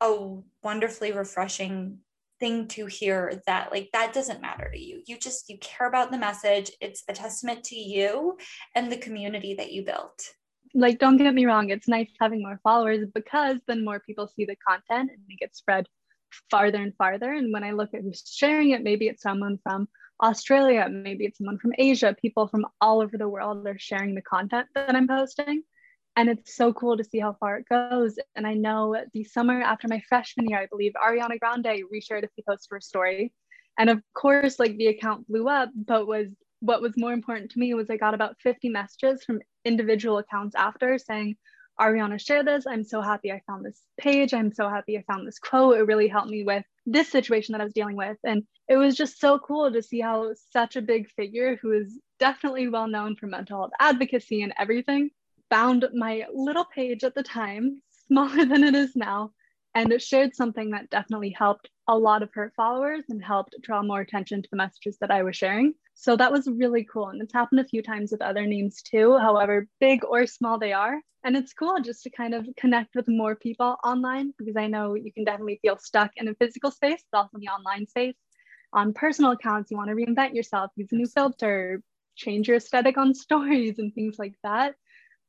a 0.00 0.37
wonderfully 0.62 1.12
refreshing 1.12 1.99
thing 2.38 2.68
to 2.68 2.85
hear 2.87 3.42
that 3.46 3.70
like 3.73 3.88
that 3.92 4.12
doesn't 4.12 4.42
matter 4.42 4.70
to 4.70 4.78
you. 4.78 5.02
You 5.06 5.18
just 5.18 5.49
you 5.49 5.58
care 5.58 5.88
about 5.88 6.11
the 6.11 6.18
message. 6.18 6.70
It's 6.80 7.02
a 7.08 7.12
testament 7.12 7.64
to 7.64 7.76
you 7.76 8.37
and 8.75 8.90
the 8.90 8.99
community 8.99 9.54
that 9.54 9.73
you 9.73 9.85
built. 9.85 10.23
Like 10.75 10.99
don't 10.99 11.16
get 11.16 11.35
me 11.35 11.46
wrong 11.46 11.70
it's 11.70 11.88
nice 11.88 12.11
having 12.20 12.42
more 12.42 12.61
followers 12.62 13.06
because 13.14 13.58
then 13.66 13.85
more 13.85 14.00
people 14.00 14.26
see 14.26 14.44
the 14.44 14.56
content 14.68 15.11
and 15.11 15.20
it 15.28 15.38
gets 15.38 15.58
spread 15.58 15.87
farther 16.50 16.82
and 16.82 16.94
farther. 16.96 17.32
And 17.32 17.52
when 17.52 17.64
i 17.64 17.73
look 17.73 17.94
at 17.94 18.02
who's 18.02 18.23
sharing 18.26 18.70
it 18.70 18.82
maybe 18.82 19.08
it's 19.08 19.23
someone 19.23 19.58
from 19.62 19.88
australia 20.23 20.88
maybe 20.90 21.25
it's 21.25 21.38
someone 21.38 21.58
from 21.58 21.73
asia 21.78 22.16
people 22.20 22.49
from 22.49 22.66
all 22.80 23.00
over 23.00 23.18
the 23.18 23.28
world 23.28 23.66
are 23.66 23.78
sharing 23.78 24.14
the 24.14 24.23
content 24.23 24.66
that 24.75 24.94
i'm 24.94 25.08
posting 25.08 25.62
and 26.16 26.30
it's 26.30 26.56
so 26.56 26.73
cool 26.73 26.96
to 26.96 27.04
see 27.04 27.18
how 27.18 27.35
far 27.38 27.58
it 27.58 27.68
goes. 27.68 28.18
And 28.35 28.46
I 28.46 28.54
know 28.54 28.96
the 29.12 29.23
summer 29.23 29.61
after 29.61 29.87
my 29.87 30.00
freshman 30.08 30.49
year, 30.49 30.58
I 30.58 30.66
believe 30.66 30.94
Ariana 30.94 31.38
Grande 31.38 31.85
reshared 31.92 32.25
a 32.25 32.28
few 32.28 32.42
posts 32.49 32.66
for 32.66 32.78
a 32.78 32.82
story. 32.82 33.35
And 33.78 33.90
of 33.90 34.00
course, 34.14 34.59
like 34.59 34.79
the 34.79 34.87
account 34.87 35.29
blew 35.29 35.48
up, 35.48 35.68
but 35.74 36.07
was 36.07 36.29
what 36.61 36.81
was 36.81 36.96
more 36.96 37.12
important 37.12 37.50
to 37.50 37.59
me 37.59 37.74
was 37.74 37.90
I 37.90 37.98
got 37.98 38.14
about 38.14 38.40
50 38.40 38.70
messages 38.70 39.22
from 39.24 39.40
individual 39.66 40.16
accounts 40.16 40.57
after 40.57 40.96
saying, 40.96 41.37
Ariana, 41.79 42.18
share 42.18 42.42
this. 42.42 42.66
I'm 42.66 42.83
so 42.83 43.02
happy 43.02 43.31
I 43.31 43.42
found 43.46 43.66
this 43.66 43.83
page. 44.00 44.33
I'm 44.33 44.50
so 44.50 44.70
happy 44.70 44.96
I 44.96 45.05
found 45.07 45.29
this 45.29 45.38
quote. 45.38 45.76
It 45.76 45.83
really 45.83 46.09
helped 46.09 46.31
me 46.31 46.44
with 46.44 46.64
this 46.87 47.11
situation 47.11 47.53
that 47.53 47.61
I 47.61 47.64
was 47.64 47.72
dealing 47.72 47.96
with. 47.96 48.16
And 48.25 48.44
it 48.68 48.77
was 48.77 48.96
just 48.96 49.20
so 49.20 49.38
cool 49.38 49.72
to 49.72 49.83
see 49.83 50.01
how 50.01 50.33
such 50.53 50.77
a 50.77 50.83
big 50.83 51.11
figure 51.11 51.57
who 51.61 51.72
is 51.72 52.01
definitely 52.18 52.68
well 52.68 52.88
known 52.88 53.16
for 53.16 53.27
mental 53.27 53.59
health 53.59 53.72
advocacy 53.81 54.42
and 54.42 54.55
everything 54.59 55.11
found 55.51 55.87
my 55.94 56.25
little 56.33 56.64
page 56.64 57.05
at 57.05 57.14
the 57.14 57.22
time, 57.22 57.83
smaller 58.09 58.44
than 58.44 58.64
it 58.64 58.75
is 58.75 58.96
now, 58.96 59.33
and 59.75 59.92
it 59.92 60.03
shared 60.03 60.35
something 60.35 60.70
that 60.70 60.90
definitely 60.90 61.31
helped 61.31 61.68
a 61.88 61.96
lot 61.96 62.22
of 62.22 62.33
her 62.35 62.53
followers 62.57 63.05
and 63.09 63.22
helped 63.22 63.55
draw 63.62 63.83
more 63.83 64.01
attention 64.01 64.42
to 64.42 64.49
the 64.51 64.57
messages 64.57 64.96
that 65.01 65.11
I 65.11 65.22
was 65.22 65.37
sharing. 65.37 65.75
So 65.94 66.16
that 66.16 66.33
was 66.33 66.49
really 66.49 66.85
cool. 66.85 67.09
And 67.09 67.22
it's 67.22 67.33
happened 67.33 67.61
a 67.61 67.64
few 67.64 67.83
times 67.83 68.12
with 68.12 68.22
other 68.22 68.46
names 68.46 68.83
too, 68.83 69.18
however 69.18 69.68
big 69.81 70.05
or 70.05 70.27
small 70.27 70.59
they 70.59 70.72
are. 70.72 71.01
And 71.25 71.37
it's 71.37 71.53
cool 71.53 71.79
just 71.81 72.03
to 72.05 72.11
kind 72.11 72.35
of 72.35 72.46
connect 72.57 72.94
with 72.94 73.09
more 73.09 73.35
people 73.35 73.77
online 73.85 74.33
because 74.38 74.57
I 74.57 74.66
know 74.66 74.94
you 74.94 75.12
can 75.12 75.25
definitely 75.25 75.59
feel 75.62 75.79
stuck 75.79 76.12
in 76.16 76.29
a 76.29 76.35
physical 76.35 76.70
space, 76.70 77.03
but 77.11 77.18
also 77.18 77.31
in 77.35 77.40
the 77.40 77.49
online 77.49 77.87
space. 77.87 78.16
On 78.72 78.92
personal 78.92 79.33
accounts, 79.33 79.70
you 79.70 79.77
want 79.77 79.90
to 79.90 79.96
reinvent 79.96 80.35
yourself, 80.35 80.70
use 80.77 80.88
a 80.92 80.96
new 80.96 81.07
filter, 81.07 81.83
change 82.16 82.49
your 82.49 82.59
aesthetic 82.59 82.96
on 82.99 83.14
stories 83.25 83.79
and 83.79 83.94
things 83.94 84.18
like 84.18 84.35
that 84.42 84.75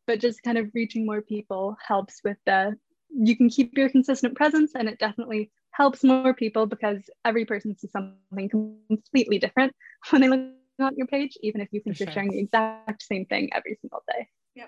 but 0.07 0.21
just 0.21 0.41
kind 0.41 0.57
of 0.57 0.71
reaching 0.73 1.05
more 1.05 1.21
people 1.21 1.77
helps 1.85 2.21
with 2.23 2.37
the 2.45 2.75
you 3.09 3.37
can 3.37 3.49
keep 3.49 3.77
your 3.77 3.89
consistent 3.89 4.35
presence 4.35 4.71
and 4.73 4.89
it 4.89 4.97
definitely 4.97 5.51
helps 5.77 6.03
more 6.03 6.33
people 6.33 6.65
because 6.65 6.97
every 7.23 7.45
person 7.45 7.77
sees 7.77 7.91
something 7.91 8.49
completely 8.89 9.37
different 9.39 9.73
when 10.09 10.21
they 10.21 10.29
look 10.29 10.41
on 10.79 10.93
your 10.95 11.07
page 11.07 11.37
even 11.41 11.61
if 11.61 11.69
you 11.71 11.81
think 11.81 11.97
For 11.97 12.03
you're 12.03 12.07
sure. 12.07 12.13
sharing 12.13 12.31
the 12.31 12.39
exact 12.39 13.03
same 13.03 13.25
thing 13.25 13.49
every 13.53 13.77
single 13.81 14.03
day 14.07 14.27
yeah 14.55 14.65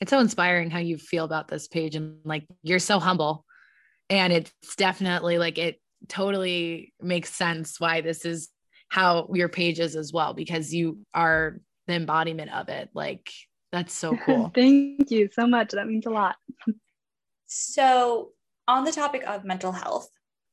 it's 0.00 0.10
so 0.10 0.18
inspiring 0.18 0.70
how 0.70 0.78
you 0.78 0.96
feel 0.98 1.24
about 1.24 1.48
this 1.48 1.68
page 1.68 1.94
and 1.94 2.18
like 2.24 2.44
you're 2.62 2.78
so 2.78 2.98
humble 2.98 3.44
and 4.10 4.32
it's 4.32 4.52
definitely 4.76 5.38
like 5.38 5.58
it 5.58 5.80
totally 6.08 6.94
makes 7.00 7.32
sense 7.34 7.78
why 7.78 8.00
this 8.00 8.24
is 8.24 8.48
how 8.88 9.28
your 9.34 9.48
page 9.48 9.80
is 9.80 9.96
as 9.96 10.12
well 10.12 10.32
because 10.32 10.72
you 10.72 10.98
are 11.12 11.60
the 11.86 11.94
embodiment 11.94 12.52
of 12.54 12.68
it 12.68 12.88
like 12.94 13.30
that's 13.72 13.92
so 13.92 14.16
cool. 14.24 14.50
Thank 14.54 15.10
you 15.10 15.28
so 15.32 15.46
much. 15.46 15.72
That 15.72 15.86
means 15.86 16.06
a 16.06 16.10
lot. 16.10 16.36
so, 17.46 18.30
on 18.66 18.84
the 18.84 18.92
topic 18.92 19.24
of 19.26 19.44
mental 19.44 19.72
health, 19.72 20.08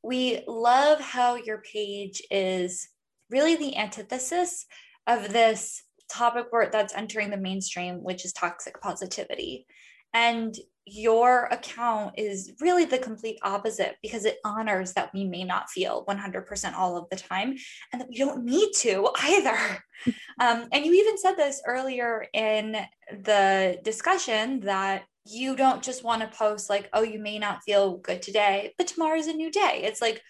we 0.05 0.41
love 0.47 0.99
how 0.99 1.35
your 1.35 1.61
page 1.61 2.21
is 2.29 2.87
really 3.31 3.55
the 3.55 3.75
antithesis 3.75 4.65
of 5.07 5.33
this 5.33 5.81
topic 6.11 6.45
word 6.51 6.71
that's 6.71 6.93
entering 6.93 7.31
the 7.31 7.37
mainstream, 7.37 8.03
which 8.03 8.23
is 8.23 8.31
toxic 8.31 8.79
positivity. 8.81 9.65
And 10.13 10.55
your 10.85 11.45
account 11.45 12.13
is 12.19 12.53
really 12.61 12.85
the 12.85 12.99
complete 12.99 13.39
opposite 13.41 13.95
because 14.03 14.25
it 14.25 14.37
honors 14.45 14.93
that 14.93 15.11
we 15.11 15.25
may 15.25 15.43
not 15.43 15.71
feel 15.71 16.05
100% 16.07 16.73
all 16.75 16.95
of 16.95 17.09
the 17.09 17.15
time 17.15 17.55
and 17.91 17.99
that 17.99 18.07
we 18.07 18.17
don't 18.17 18.45
need 18.45 18.71
to 18.73 19.09
either. 19.23 19.57
um, 20.39 20.67
and 20.71 20.85
you 20.85 20.93
even 20.93 21.17
said 21.17 21.33
this 21.33 21.63
earlier 21.65 22.27
in 22.33 22.77
the 23.23 23.79
discussion 23.83 24.59
that 24.59 25.05
you 25.25 25.55
don't 25.55 25.83
just 25.83 26.03
want 26.03 26.21
to 26.21 26.37
post 26.37 26.69
like, 26.69 26.89
oh, 26.93 27.01
you 27.01 27.19
may 27.19 27.39
not 27.39 27.63
feel 27.63 27.97
good 27.97 28.21
today, 28.21 28.73
but 28.77 28.87
tomorrow's 28.87 29.27
a 29.27 29.33
new 29.33 29.51
day. 29.51 29.81
It's 29.83 30.01
like, 30.01 30.21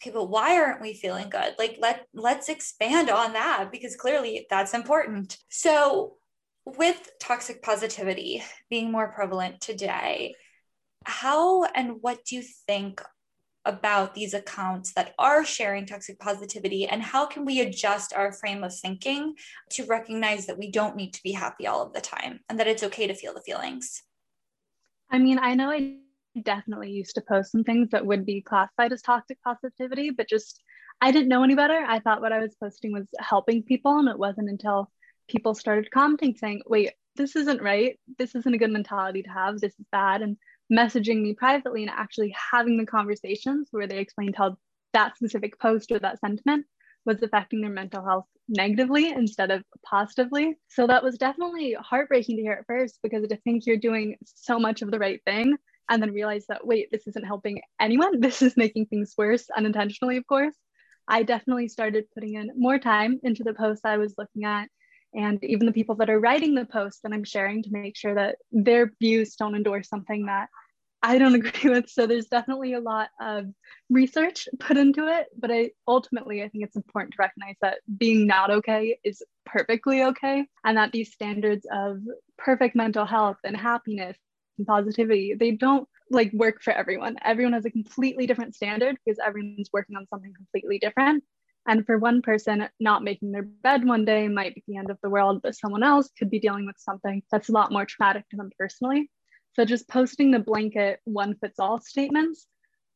okay, 0.00 0.12
but 0.12 0.30
why 0.30 0.56
aren't 0.56 0.80
we 0.80 0.94
feeling 0.94 1.28
good? 1.28 1.54
Like 1.58 1.78
let 1.80 2.06
let's 2.14 2.48
expand 2.48 3.10
on 3.10 3.32
that 3.32 3.70
because 3.72 3.96
clearly 3.96 4.46
that's 4.48 4.74
important. 4.74 5.36
So 5.48 6.14
with 6.64 7.10
toxic 7.20 7.62
positivity 7.62 8.42
being 8.70 8.92
more 8.92 9.12
prevalent 9.12 9.60
today, 9.60 10.34
how 11.04 11.64
and 11.64 11.96
what 12.00 12.24
do 12.24 12.36
you 12.36 12.42
think 12.66 13.02
about 13.64 14.14
these 14.14 14.32
accounts 14.32 14.92
that 14.94 15.12
are 15.18 15.44
sharing 15.44 15.86
toxic 15.86 16.20
positivity 16.20 16.86
and 16.86 17.02
how 17.02 17.26
can 17.26 17.44
we 17.44 17.60
adjust 17.60 18.12
our 18.14 18.32
frame 18.32 18.62
of 18.62 18.72
thinking 18.72 19.34
to 19.70 19.84
recognize 19.86 20.46
that 20.46 20.58
we 20.58 20.70
don't 20.70 20.94
need 20.94 21.12
to 21.12 21.22
be 21.24 21.32
happy 21.32 21.66
all 21.66 21.82
of 21.82 21.92
the 21.92 22.00
time 22.00 22.38
and 22.48 22.60
that 22.60 22.68
it's 22.68 22.84
okay 22.84 23.08
to 23.08 23.14
feel 23.14 23.34
the 23.34 23.40
feelings 23.40 24.02
i 25.10 25.18
mean 25.18 25.38
i 25.38 25.54
know 25.54 25.70
i 25.70 25.96
definitely 26.42 26.90
used 26.90 27.14
to 27.14 27.22
post 27.22 27.50
some 27.50 27.64
things 27.64 27.88
that 27.90 28.04
would 28.04 28.26
be 28.26 28.42
classified 28.42 28.92
as 28.92 29.00
toxic 29.00 29.38
positivity 29.42 30.10
but 30.10 30.28
just 30.28 30.62
i 31.00 31.10
didn't 31.10 31.28
know 31.28 31.42
any 31.42 31.54
better. 31.54 31.84
I 31.88 31.98
thought 32.00 32.20
what 32.20 32.32
i 32.32 32.40
was 32.40 32.54
posting 32.62 32.92
was 32.92 33.08
helping 33.18 33.62
people 33.62 33.98
and 33.98 34.08
it 34.08 34.18
wasn't 34.18 34.50
until 34.50 34.90
people 35.28 35.54
started 35.54 35.90
commenting 35.90 36.36
saying 36.36 36.62
wait 36.66 36.92
this 37.16 37.34
isn't 37.36 37.62
right. 37.62 37.98
This 38.18 38.34
isn't 38.34 38.54
a 38.54 38.58
good 38.58 38.70
mentality 38.70 39.22
to 39.22 39.30
have. 39.30 39.60
This 39.60 39.72
is 39.78 39.86
bad 39.90 40.22
and 40.22 40.36
messaging 40.72 41.22
me 41.22 41.34
privately 41.34 41.82
and 41.82 41.90
actually 41.90 42.34
having 42.50 42.76
the 42.76 42.86
conversations 42.86 43.68
where 43.70 43.86
they 43.86 43.98
explained 43.98 44.36
how 44.36 44.56
that 44.92 45.16
specific 45.16 45.58
post 45.58 45.90
or 45.90 45.98
that 45.98 46.20
sentiment 46.20 46.66
was 47.04 47.22
affecting 47.22 47.60
their 47.60 47.70
mental 47.70 48.04
health 48.04 48.26
negatively 48.48 49.10
instead 49.10 49.50
of 49.50 49.62
positively. 49.84 50.56
So 50.68 50.86
that 50.86 51.02
was 51.02 51.18
definitely 51.18 51.76
heartbreaking 51.78 52.36
to 52.36 52.42
hear 52.42 52.52
at 52.52 52.66
first 52.66 52.98
because 53.02 53.26
to 53.26 53.36
think 53.38 53.66
you're 53.66 53.76
doing 53.76 54.16
so 54.24 54.58
much 54.58 54.82
of 54.82 54.90
the 54.90 54.98
right 54.98 55.20
thing 55.24 55.56
and 55.88 56.02
then 56.02 56.12
realize 56.12 56.46
that, 56.48 56.66
wait, 56.66 56.88
this 56.90 57.06
isn't 57.06 57.26
helping 57.26 57.60
anyone. 57.80 58.20
This 58.20 58.42
is 58.42 58.56
making 58.56 58.86
things 58.86 59.14
worse 59.16 59.46
unintentionally, 59.56 60.16
of 60.16 60.26
course. 60.26 60.54
I 61.08 61.22
definitely 61.22 61.68
started 61.68 62.10
putting 62.14 62.34
in 62.34 62.50
more 62.56 62.78
time 62.78 63.20
into 63.22 63.44
the 63.44 63.54
posts 63.54 63.84
I 63.84 63.96
was 63.96 64.14
looking 64.18 64.44
at 64.44 64.68
and 65.14 65.42
even 65.44 65.66
the 65.66 65.72
people 65.72 65.94
that 65.96 66.10
are 66.10 66.18
writing 66.18 66.54
the 66.54 66.66
posts 66.66 67.00
that 67.02 67.12
I'm 67.12 67.24
sharing 67.24 67.62
to 67.62 67.70
make 67.70 67.96
sure 67.96 68.14
that 68.14 68.36
their 68.50 68.92
views 69.00 69.36
don't 69.36 69.54
endorse 69.54 69.88
something 69.88 70.26
that 70.26 70.48
I 71.06 71.18
don't 71.18 71.36
agree 71.36 71.70
with. 71.70 71.88
So 71.88 72.06
there's 72.06 72.26
definitely 72.26 72.72
a 72.72 72.80
lot 72.80 73.10
of 73.20 73.46
research 73.88 74.48
put 74.58 74.76
into 74.76 75.06
it, 75.06 75.28
but 75.38 75.52
I 75.52 75.70
ultimately 75.86 76.42
I 76.42 76.48
think 76.48 76.64
it's 76.64 76.74
important 76.74 77.12
to 77.14 77.18
recognize 77.20 77.54
that 77.62 77.78
being 77.96 78.26
not 78.26 78.50
okay 78.50 78.98
is 79.04 79.22
perfectly 79.44 80.02
okay 80.02 80.46
and 80.64 80.76
that 80.76 80.90
these 80.90 81.12
standards 81.12 81.64
of 81.72 81.98
perfect 82.36 82.74
mental 82.74 83.06
health 83.06 83.36
and 83.44 83.56
happiness 83.56 84.16
and 84.58 84.66
positivity, 84.66 85.34
they 85.34 85.52
don't 85.52 85.88
like 86.10 86.32
work 86.32 86.60
for 86.60 86.72
everyone. 86.72 87.16
Everyone 87.24 87.52
has 87.52 87.66
a 87.66 87.70
completely 87.70 88.26
different 88.26 88.56
standard 88.56 88.96
because 89.04 89.20
everyone's 89.24 89.70
working 89.72 89.96
on 89.96 90.08
something 90.08 90.34
completely 90.34 90.80
different. 90.80 91.22
And 91.68 91.86
for 91.86 91.98
one 91.98 92.20
person, 92.20 92.68
not 92.80 93.04
making 93.04 93.30
their 93.30 93.42
bed 93.42 93.84
one 93.86 94.04
day 94.04 94.26
might 94.26 94.56
be 94.56 94.64
the 94.66 94.76
end 94.76 94.90
of 94.90 94.98
the 95.04 95.10
world, 95.10 95.40
but 95.42 95.54
someone 95.54 95.84
else 95.84 96.10
could 96.18 96.30
be 96.30 96.40
dealing 96.40 96.66
with 96.66 96.78
something 96.78 97.22
that's 97.30 97.48
a 97.48 97.52
lot 97.52 97.70
more 97.70 97.84
traumatic 97.84 98.28
to 98.30 98.36
them 98.36 98.50
personally. 98.58 99.08
So 99.56 99.64
just 99.64 99.88
posting 99.88 100.30
the 100.30 100.38
blanket 100.38 101.00
one 101.04 101.34
fits 101.34 101.58
all 101.58 101.80
statements 101.80 102.46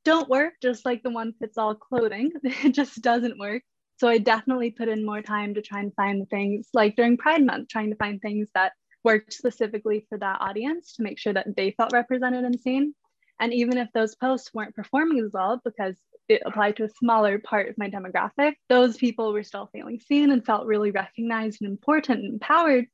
don't 0.05 0.29
work, 0.29 0.55
just 0.63 0.87
like 0.87 1.03
the 1.03 1.11
one 1.11 1.35
fits 1.39 1.59
all 1.59 1.75
clothing. 1.75 2.33
it 2.45 2.71
just 2.71 3.01
doesn't 3.03 3.39
work. 3.39 3.63
So 3.99 4.09
I 4.09 4.19
definitely 4.19 4.71
put 4.71 4.89
in 4.89 5.05
more 5.05 5.21
time 5.21 5.55
to 5.55 5.63
try 5.63 5.81
and 5.81 5.95
find 5.95 6.29
things 6.29 6.69
like 6.73 6.97
during 6.97 7.19
Pride 7.19 7.45
Month, 7.45 7.69
trying 7.69 7.91
to 7.91 7.97
find 7.97 8.21
things 8.21 8.49
that 8.55 8.73
worked 9.05 9.33
specifically 9.33 10.07
for 10.09 10.19
that 10.19 10.41
audience 10.41 10.95
to 10.95 11.03
make 11.03 11.19
sure 11.19 11.33
that 11.33 11.55
they 11.57 11.73
felt 11.73 11.93
represented 11.93 12.45
and 12.45 12.59
seen. 12.59 12.95
And 13.39 13.53
even 13.55 13.79
if 13.79 13.89
those 13.93 14.15
posts 14.15 14.51
weren't 14.53 14.75
performing 14.75 15.23
as 15.25 15.33
well 15.33 15.61
because 15.65 15.97
it 16.29 16.43
applied 16.45 16.77
to 16.77 16.85
a 16.85 16.91
smaller 16.91 17.39
part 17.39 17.69
of 17.69 17.79
my 17.79 17.91
demographic, 17.91 18.55
those 18.69 18.97
people 18.97 19.33
were 19.33 19.43
still 19.43 19.69
feeling 19.73 19.99
seen 19.99 20.31
and 20.31 20.45
felt 20.45 20.67
really 20.67 20.91
recognized 20.91 21.61
and 21.61 21.71
important 21.71 22.21
and 22.21 22.35
empowered 22.35 22.87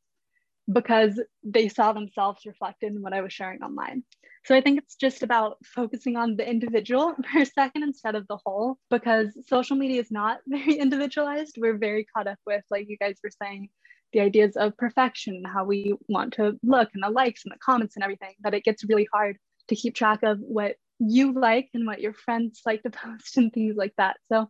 because 0.73 1.21
they 1.45 1.69
saw 1.69 1.93
themselves 1.93 2.45
reflected 2.45 2.93
in 2.93 3.03
what 3.03 3.13
I 3.13 3.21
was 3.21 3.33
sharing 3.33 3.63
online. 3.63 4.03
So 4.45 4.55
I 4.55 4.61
think 4.61 4.79
it's 4.79 4.95
just 4.95 5.23
about 5.23 5.59
focusing 5.65 6.17
on 6.17 6.37
the 6.37 6.49
individual 6.49 7.15
for 7.33 7.41
a 7.41 7.47
second 7.47 7.83
instead 7.83 8.15
of 8.15 8.27
the 8.29 8.39
whole, 8.45 8.79
because 8.91 9.29
social 9.49 9.77
media 9.77 10.01
is 10.01 10.11
not 10.11 10.39
very 10.47 10.75
individualized. 10.75 11.57
We're 11.59 11.79
very 11.79 12.05
caught 12.05 12.27
up 12.27 12.39
with, 12.47 12.65
like 12.71 12.89
you 12.89 12.97
guys 12.97 13.19
were 13.23 13.31
saying, 13.43 13.69
the 14.13 14.21
ideas 14.21 14.57
of 14.57 14.77
perfection 14.77 15.43
how 15.45 15.65
we 15.65 15.93
want 16.09 16.35
to 16.35 16.57
look 16.63 16.89
and 16.95 17.03
the 17.03 17.11
likes 17.11 17.45
and 17.45 17.53
the 17.53 17.59
comments 17.59 17.97
and 17.97 18.05
everything, 18.05 18.35
that 18.41 18.55
it 18.55 18.63
gets 18.63 18.85
really 18.89 19.09
hard 19.13 19.37
to 19.69 19.75
keep 19.75 19.95
track 19.95 20.23
of 20.23 20.39
what 20.39 20.77
you 21.01 21.33
like 21.33 21.69
and 21.75 21.87
what 21.87 22.01
your 22.01 22.13
friends 22.13 22.61
like 22.65 22.83
to 22.85 22.91
post 22.91 23.37
and 23.37 23.53
things 23.53 23.75
like 23.77 23.93
that. 23.99 24.17
So 24.31 24.49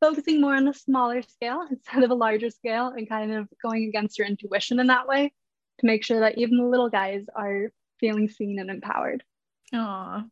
focusing 0.00 0.40
more 0.40 0.54
on 0.54 0.68
a 0.68 0.74
smaller 0.74 1.22
scale 1.22 1.64
instead 1.70 2.02
of 2.02 2.10
a 2.10 2.14
larger 2.14 2.50
scale 2.50 2.88
and 2.88 3.08
kind 3.08 3.32
of 3.32 3.48
going 3.62 3.88
against 3.88 4.18
your 4.18 4.28
intuition 4.28 4.78
in 4.78 4.88
that 4.88 5.08
way 5.08 5.32
to 5.80 5.86
make 5.86 6.04
sure 6.04 6.20
that 6.20 6.38
even 6.38 6.58
the 6.58 6.64
little 6.64 6.88
guys 6.90 7.24
are 7.34 7.72
feeling 8.00 8.28
seen 8.28 8.58
and 8.58 8.70
empowered. 8.70 9.22
Aw, 9.74 10.24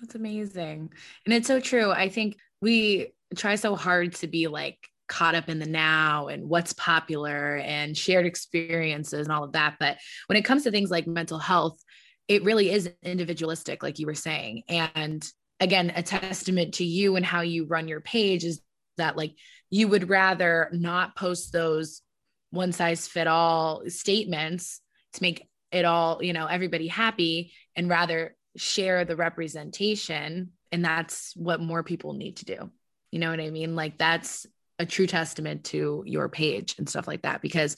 that's 0.00 0.14
amazing. 0.14 0.92
And 1.24 1.34
it's 1.34 1.46
so 1.46 1.60
true. 1.60 1.90
I 1.90 2.08
think 2.08 2.36
we 2.60 3.12
try 3.36 3.54
so 3.54 3.76
hard 3.76 4.14
to 4.16 4.26
be 4.26 4.46
like 4.46 4.78
caught 5.08 5.34
up 5.34 5.48
in 5.48 5.58
the 5.58 5.66
now 5.66 6.28
and 6.28 6.48
what's 6.48 6.72
popular 6.72 7.56
and 7.56 7.96
shared 7.96 8.26
experiences 8.26 9.26
and 9.26 9.34
all 9.34 9.44
of 9.44 9.52
that. 9.52 9.76
But 9.80 9.98
when 10.26 10.36
it 10.36 10.44
comes 10.44 10.62
to 10.64 10.70
things 10.70 10.90
like 10.90 11.06
mental 11.06 11.38
health, 11.38 11.82
it 12.28 12.44
really 12.44 12.70
is 12.70 12.90
individualistic, 13.02 13.82
like 13.82 13.98
you 13.98 14.06
were 14.06 14.14
saying. 14.14 14.62
And 14.68 15.26
again, 15.58 15.92
a 15.96 16.02
testament 16.02 16.74
to 16.74 16.84
you 16.84 17.16
and 17.16 17.26
how 17.26 17.40
you 17.40 17.66
run 17.66 17.88
your 17.88 18.00
page 18.00 18.44
is 18.44 18.60
that 18.98 19.16
like 19.16 19.34
you 19.68 19.88
would 19.88 20.08
rather 20.08 20.70
not 20.72 21.16
post 21.16 21.52
those 21.52 22.02
one 22.50 22.72
size 22.72 23.06
fit 23.06 23.26
all 23.26 23.82
statements 23.88 24.80
to 25.14 25.22
make 25.22 25.48
it 25.72 25.84
all, 25.84 26.22
you 26.22 26.32
know, 26.32 26.46
everybody 26.46 26.88
happy 26.88 27.52
and 27.76 27.88
rather 27.88 28.36
share 28.56 29.04
the 29.04 29.16
representation. 29.16 30.50
And 30.72 30.84
that's 30.84 31.32
what 31.36 31.60
more 31.60 31.82
people 31.82 32.12
need 32.12 32.38
to 32.38 32.44
do. 32.44 32.70
You 33.10 33.18
know 33.20 33.30
what 33.30 33.40
I 33.40 33.50
mean? 33.50 33.76
Like 33.76 33.98
that's 33.98 34.46
a 34.78 34.86
true 34.86 35.06
testament 35.06 35.64
to 35.64 36.02
your 36.06 36.28
page 36.28 36.74
and 36.78 36.88
stuff 36.88 37.06
like 37.06 37.22
that 37.22 37.42
because 37.42 37.76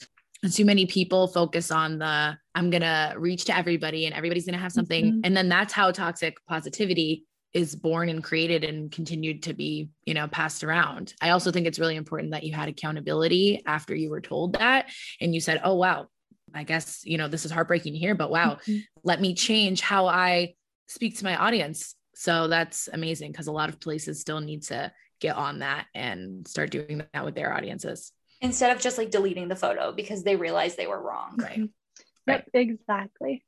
too 0.51 0.65
many 0.65 0.85
people 0.85 1.27
focus 1.27 1.71
on 1.71 1.99
the 1.99 2.37
i'm 2.55 2.69
going 2.69 2.81
to 2.81 3.13
reach 3.17 3.45
to 3.45 3.55
everybody 3.55 4.05
and 4.05 4.15
everybody's 4.15 4.45
going 4.45 4.53
to 4.53 4.61
have 4.61 4.71
something 4.71 5.05
mm-hmm. 5.05 5.19
and 5.23 5.35
then 5.35 5.47
that's 5.47 5.71
how 5.71 5.91
toxic 5.91 6.35
positivity 6.47 7.25
is 7.53 7.75
born 7.75 8.09
and 8.09 8.23
created 8.23 8.63
and 8.63 8.91
continued 8.91 9.43
to 9.43 9.53
be 9.53 9.89
you 10.05 10.13
know 10.13 10.27
passed 10.27 10.63
around. 10.63 11.13
I 11.21 11.29
also 11.29 11.51
think 11.51 11.67
it's 11.67 11.79
really 11.79 11.95
important 11.95 12.31
that 12.31 12.43
you 12.43 12.53
had 12.53 12.69
accountability 12.69 13.61
after 13.65 13.95
you 13.95 14.09
were 14.09 14.21
told 14.21 14.53
that 14.53 14.91
and 15.21 15.33
you 15.33 15.41
said 15.41 15.61
oh 15.63 15.75
wow 15.75 16.07
i 16.55 16.63
guess 16.63 17.01
you 17.03 17.17
know 17.17 17.27
this 17.27 17.45
is 17.45 17.51
heartbreaking 17.51 17.95
here 17.95 18.13
but 18.13 18.29
wow 18.29 18.55
mm-hmm. 18.55 18.77
let 19.03 19.19
me 19.19 19.33
change 19.33 19.81
how 19.81 20.05
i 20.05 20.53
speak 20.87 21.17
to 21.17 21.23
my 21.23 21.35
audience. 21.35 21.95
So 22.15 22.47
that's 22.47 22.87
amazing 22.91 23.31
because 23.31 23.47
a 23.47 23.51
lot 23.51 23.69
of 23.69 23.79
places 23.79 24.21
still 24.21 24.39
need 24.39 24.63
to 24.63 24.91
get 25.19 25.35
on 25.35 25.59
that 25.59 25.87
and 25.95 26.47
start 26.47 26.69
doing 26.69 27.03
that 27.13 27.25
with 27.25 27.35
their 27.35 27.53
audiences. 27.53 28.11
Instead 28.41 28.75
of 28.75 28.81
just 28.81 28.97
like 28.97 29.09
deleting 29.09 29.47
the 29.47 29.55
photo 29.55 29.91
because 29.91 30.23
they 30.23 30.35
realized 30.35 30.77
they 30.77 30.87
were 30.87 31.01
wrong. 31.01 31.37
Right. 31.37 31.69
Yep 32.25 32.45
right. 32.53 32.69
exactly. 32.69 33.43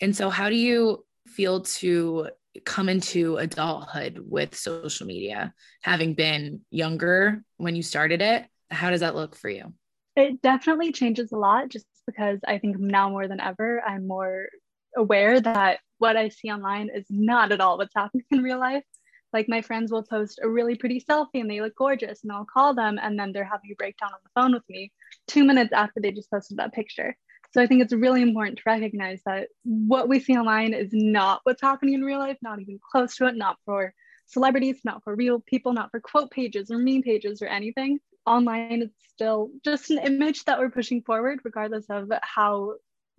And 0.00 0.16
so 0.16 0.28
how 0.28 0.48
do 0.48 0.56
you 0.56 1.04
feel 1.28 1.60
to 1.60 2.30
come 2.64 2.88
into 2.88 3.36
adulthood 3.36 4.18
with 4.26 4.54
social 4.54 5.06
media 5.06 5.52
having 5.82 6.14
been 6.14 6.60
younger 6.70 7.42
when 7.56 7.76
you 7.76 7.82
started 7.82 8.20
it 8.20 8.46
how 8.70 8.90
does 8.90 9.00
that 9.00 9.14
look 9.14 9.34
for 9.34 9.48
you 9.48 9.72
it 10.16 10.40
definitely 10.42 10.92
changes 10.92 11.32
a 11.32 11.36
lot 11.36 11.68
just 11.68 11.86
because 12.06 12.38
i 12.46 12.58
think 12.58 12.78
now 12.78 13.08
more 13.08 13.28
than 13.28 13.40
ever 13.40 13.82
i'm 13.82 14.06
more 14.06 14.48
aware 14.96 15.40
that 15.40 15.78
what 15.98 16.16
i 16.16 16.28
see 16.28 16.50
online 16.50 16.88
is 16.94 17.06
not 17.10 17.52
at 17.52 17.60
all 17.60 17.78
what's 17.78 17.94
happening 17.94 18.24
in 18.30 18.42
real 18.42 18.58
life 18.58 18.84
like 19.32 19.48
my 19.48 19.60
friends 19.60 19.92
will 19.92 20.02
post 20.02 20.40
a 20.42 20.48
really 20.48 20.74
pretty 20.74 21.00
selfie 21.00 21.40
and 21.40 21.50
they 21.50 21.60
look 21.60 21.74
gorgeous 21.76 22.22
and 22.22 22.32
I'll 22.32 22.46
call 22.46 22.74
them 22.74 22.98
and 23.00 23.18
then 23.18 23.32
they're 23.32 23.44
having 23.44 23.70
a 23.70 23.76
breakdown 23.76 24.10
on 24.12 24.20
the 24.24 24.40
phone 24.40 24.52
with 24.52 24.62
me 24.68 24.92
two 25.26 25.44
minutes 25.44 25.72
after 25.72 26.00
they 26.00 26.12
just 26.12 26.30
posted 26.30 26.56
that 26.58 26.72
picture. 26.72 27.16
So 27.50 27.62
I 27.62 27.66
think 27.66 27.82
it's 27.82 27.92
really 27.92 28.22
important 28.22 28.58
to 28.58 28.62
recognize 28.66 29.22
that 29.24 29.48
what 29.64 30.08
we 30.08 30.20
see 30.20 30.36
online 30.36 30.74
is 30.74 30.90
not 30.92 31.40
what's 31.44 31.62
happening 31.62 31.94
in 31.94 32.04
real 32.04 32.18
life, 32.18 32.36
not 32.42 32.60
even 32.60 32.78
close 32.92 33.16
to 33.16 33.26
it, 33.26 33.36
not 33.36 33.56
for 33.64 33.94
celebrities, 34.26 34.80
not 34.84 35.02
for 35.02 35.14
real 35.14 35.40
people, 35.40 35.72
not 35.72 35.90
for 35.90 36.00
quote 36.00 36.30
pages 36.30 36.70
or 36.70 36.78
meme 36.78 37.02
pages 37.02 37.40
or 37.40 37.46
anything. 37.46 37.98
Online, 38.26 38.82
it's 38.82 39.08
still 39.08 39.50
just 39.64 39.90
an 39.90 39.98
image 39.98 40.44
that 40.44 40.58
we're 40.58 40.70
pushing 40.70 41.02
forward, 41.02 41.40
regardless 41.44 41.86
of 41.88 42.10
how 42.22 42.74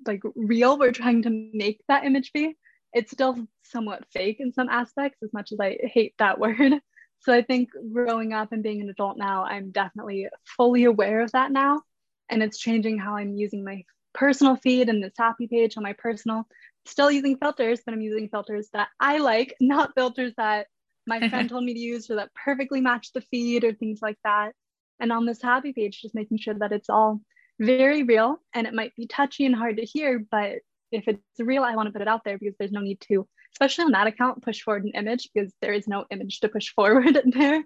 like 0.05 0.21
real 0.35 0.77
we're 0.77 0.91
trying 0.91 1.23
to 1.23 1.49
make 1.53 1.81
that 1.87 2.05
image 2.05 2.31
be 2.31 2.55
it's 2.93 3.11
still 3.11 3.47
somewhat 3.63 4.05
fake 4.11 4.37
in 4.39 4.51
some 4.53 4.69
aspects, 4.69 5.21
as 5.23 5.33
much 5.33 5.51
as 5.51 5.59
I 5.59 5.77
hate 5.81 6.15
that 6.19 6.39
word. 6.39 6.73
So 7.21 7.33
I 7.33 7.41
think 7.41 7.69
growing 7.91 8.33
up 8.33 8.51
and 8.51 8.63
being 8.63 8.81
an 8.81 8.89
adult 8.89 9.17
now, 9.17 9.43
I'm 9.43 9.71
definitely 9.71 10.27
fully 10.57 10.85
aware 10.85 11.21
of 11.21 11.31
that 11.33 11.51
now. 11.51 11.81
And 12.29 12.41
it's 12.41 12.59
changing 12.59 12.97
how 12.97 13.15
I'm 13.15 13.35
using 13.35 13.63
my 13.63 13.83
personal 14.13 14.56
feed 14.56 14.89
and 14.89 15.04
this 15.04 15.13
happy 15.17 15.48
page 15.48 15.78
on 15.78 15.84
my 15.84 15.93
personal. 15.93 16.48
Still 16.86 17.12
using 17.12 17.38
filters, 17.38 17.82
but 17.86 17.93
I'm 17.93 18.02
using 18.02 18.30
filters 18.30 18.69
that 18.74 18.89
I 19.00 19.17
like, 19.17 19.56
not 19.62 19.93
filters 19.95 20.34
that 20.38 20.67
my 21.08 21.19
friend 21.30 21.50
told 21.50 21.63
me 21.63 21.74
to 21.74 21.80
use 21.80 22.10
or 22.10 22.15
that 22.15 22.34
perfectly 22.34 22.82
match 22.82 23.13
the 23.13 23.22
feed 23.22 23.63
or 23.63 23.74
things 23.74 24.00
like 24.02 24.17
that. 24.24 24.54
And 25.00 25.12
on 25.12 25.26
this 25.26 25.41
happy 25.41 25.74
page, 25.74 26.02
just 26.02 26.15
making 26.15 26.39
sure 26.39 26.54
that 26.56 26.72
it's 26.72 26.89
all 26.89 27.22
very 27.60 28.04
real 28.04 28.38
and 28.54 28.67
it 28.67 28.74
might 28.74 28.95
be 28.95 29.08
touchy 29.08 29.45
and 29.45 29.56
hard 29.56 29.78
to 29.78 29.86
hear, 29.86 30.19
but 30.32 30.60
if 30.91 31.08
it's 31.08 31.22
real, 31.39 31.63
I 31.63 31.76
want 31.76 31.88
to 31.88 31.93
put 31.93 32.02
it 32.02 32.08
out 32.08 32.24
there 32.26 32.38
because 32.38 32.56
there's 32.58 32.72
no 32.72 32.82
need 32.82 33.00
to, 33.02 33.28
especially 33.54 33.86
on 33.86 33.91
that 33.91 34.08
account, 34.08 34.43
push 34.43 34.62
forward 34.62 34.86
an 34.86 34.91
image 34.95 35.30
because 35.34 35.54
there 35.62 35.74
is 35.74 35.88
no 35.88 36.06
image 36.10 36.39
to 36.39 36.50
push 36.50 36.69
forward 36.74 37.15
in 37.15 37.30
there. 37.36 37.63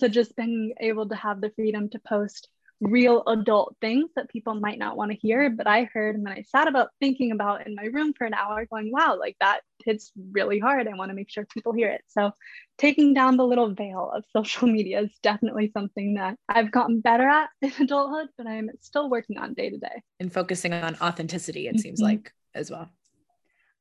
So 0.00 0.08
just 0.08 0.34
being 0.36 0.74
able 0.80 1.08
to 1.08 1.16
have 1.16 1.40
the 1.40 1.50
freedom 1.54 1.88
to 1.90 1.98
post 1.98 2.48
real 2.82 3.22
adult 3.28 3.76
things 3.80 4.10
that 4.16 4.28
people 4.28 4.54
might 4.54 4.78
not 4.78 4.96
want 4.96 5.12
to 5.12 5.16
hear, 5.16 5.48
but 5.50 5.66
I 5.66 5.84
heard 5.92 6.16
and 6.16 6.26
then 6.26 6.32
I 6.32 6.42
sat 6.42 6.66
about 6.66 6.88
thinking 7.00 7.30
about 7.30 7.66
in 7.66 7.76
my 7.76 7.84
room 7.84 8.12
for 8.16 8.26
an 8.26 8.34
hour, 8.34 8.66
going, 8.66 8.90
wow, 8.90 9.16
like 9.18 9.36
that 9.40 9.60
hits 9.84 10.10
really 10.32 10.58
hard. 10.58 10.88
I 10.88 10.94
want 10.94 11.10
to 11.10 11.14
make 11.14 11.30
sure 11.30 11.46
people 11.54 11.72
hear 11.72 11.90
it. 11.90 12.02
So 12.08 12.32
taking 12.78 13.14
down 13.14 13.36
the 13.36 13.46
little 13.46 13.72
veil 13.72 14.10
of 14.12 14.24
social 14.36 14.66
media 14.68 15.02
is 15.02 15.16
definitely 15.22 15.70
something 15.72 16.14
that 16.14 16.36
I've 16.48 16.72
gotten 16.72 17.00
better 17.00 17.28
at 17.28 17.50
in 17.62 17.72
adulthood, 17.80 18.28
but 18.36 18.48
I'm 18.48 18.68
still 18.80 19.08
working 19.08 19.38
on 19.38 19.54
day 19.54 19.70
to 19.70 19.78
day. 19.78 20.02
And 20.18 20.32
focusing 20.32 20.72
on 20.72 20.96
authenticity, 20.96 21.68
it 21.68 21.76
mm-hmm. 21.76 21.78
seems 21.78 22.00
like 22.00 22.32
as 22.54 22.70
well. 22.70 22.90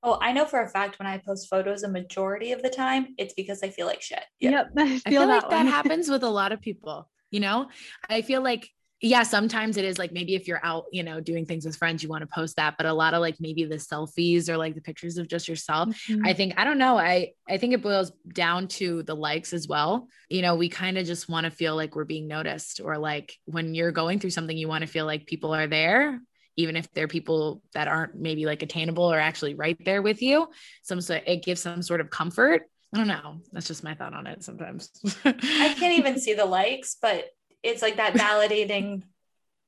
Oh, 0.03 0.17
I 0.19 0.31
know 0.31 0.45
for 0.45 0.61
a 0.61 0.69
fact 0.69 0.97
when 0.97 1.07
I 1.07 1.19
post 1.19 1.47
photos, 1.47 1.83
a 1.83 1.89
majority 1.89 2.53
of 2.53 2.63
the 2.63 2.69
time, 2.69 3.13
it's 3.17 3.35
because 3.35 3.61
I 3.61 3.69
feel 3.69 3.85
like 3.85 4.01
shit. 4.01 4.23
Yep. 4.39 4.71
I 4.77 4.87
feel, 4.87 5.01
I 5.05 5.09
feel 5.09 5.27
that 5.27 5.43
like 5.43 5.49
that 5.51 5.65
happens 5.67 6.09
with 6.09 6.23
a 6.23 6.29
lot 6.29 6.51
of 6.51 6.61
people. 6.61 7.09
You 7.29 7.39
know, 7.39 7.69
I 8.09 8.21
feel 8.21 8.41
like 8.43 8.69
yeah, 9.03 9.23
sometimes 9.23 9.77
it 9.77 9.85
is 9.85 9.97
like 9.97 10.11
maybe 10.11 10.35
if 10.35 10.47
you're 10.47 10.63
out, 10.63 10.85
you 10.91 11.01
know, 11.01 11.19
doing 11.19 11.45
things 11.45 11.65
with 11.65 11.75
friends, 11.75 12.03
you 12.03 12.09
want 12.09 12.21
to 12.21 12.27
post 12.27 12.57
that, 12.57 12.75
but 12.77 12.85
a 12.85 12.93
lot 12.93 13.15
of 13.15 13.21
like 13.21 13.37
maybe 13.39 13.65
the 13.65 13.75
selfies 13.75 14.47
or 14.47 14.57
like 14.57 14.75
the 14.75 14.81
pictures 14.81 15.17
of 15.17 15.27
just 15.27 15.47
yourself. 15.47 15.89
Mm-hmm. 15.89 16.25
I 16.25 16.33
think 16.33 16.53
I 16.57 16.63
don't 16.63 16.77
know. 16.77 16.99
I 16.99 17.33
I 17.49 17.57
think 17.57 17.73
it 17.73 17.81
boils 17.81 18.11
down 18.31 18.67
to 18.69 19.01
the 19.01 19.15
likes 19.15 19.53
as 19.53 19.67
well. 19.67 20.07
You 20.29 20.43
know, 20.43 20.55
we 20.55 20.69
kind 20.69 20.99
of 20.99 21.07
just 21.07 21.27
want 21.27 21.45
to 21.45 21.51
feel 21.51 21.75
like 21.75 21.95
we're 21.95 22.05
being 22.05 22.27
noticed 22.27 22.79
or 22.79 22.99
like 22.99 23.33
when 23.45 23.73
you're 23.73 23.91
going 23.91 24.19
through 24.19 24.29
something 24.29 24.55
you 24.55 24.67
want 24.67 24.83
to 24.83 24.87
feel 24.87 25.07
like 25.07 25.25
people 25.25 25.55
are 25.55 25.67
there 25.67 26.19
even 26.57 26.75
if 26.75 26.91
they're 26.91 27.07
people 27.07 27.63
that 27.73 27.87
aren't 27.87 28.13
maybe 28.13 28.45
like 28.45 28.61
attainable 28.61 29.11
or 29.11 29.17
actually 29.17 29.55
right 29.55 29.77
there 29.85 30.01
with 30.01 30.21
you. 30.21 30.47
Some 30.83 31.01
so 31.01 31.19
it 31.25 31.43
gives 31.43 31.61
some 31.61 31.81
sort 31.81 32.01
of 32.01 32.09
comfort. 32.09 32.63
I 32.93 32.97
don't 32.97 33.07
know. 33.07 33.37
That's 33.53 33.67
just 33.67 33.85
my 33.85 33.95
thought 33.95 34.13
on 34.13 34.27
it 34.27 34.43
sometimes. 34.43 34.91
I 35.25 35.73
can't 35.79 35.97
even 35.97 36.19
see 36.19 36.33
the 36.33 36.45
likes, 36.45 36.97
but 37.01 37.29
it's 37.63 37.81
like 37.81 37.97
that 37.97 38.13
validating 38.13 39.03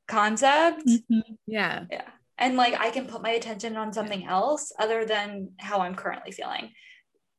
concept. 0.08 0.86
Mm-hmm. 0.88 1.34
Yeah. 1.48 1.86
Yeah. 1.92 2.10
And 2.38 2.58
like 2.58 2.80
I 2.80 2.90
can 2.90 3.06
put 3.06 3.22
my 3.22 3.32
attention 3.32 3.78
on 3.78 3.94
something 3.94 4.26
else 4.26 4.72
other 4.80 5.06
than 5.06 5.52
how 5.60 5.82
I'm 5.82 5.96
currently 5.96 6.32
feeling. 6.32 6.72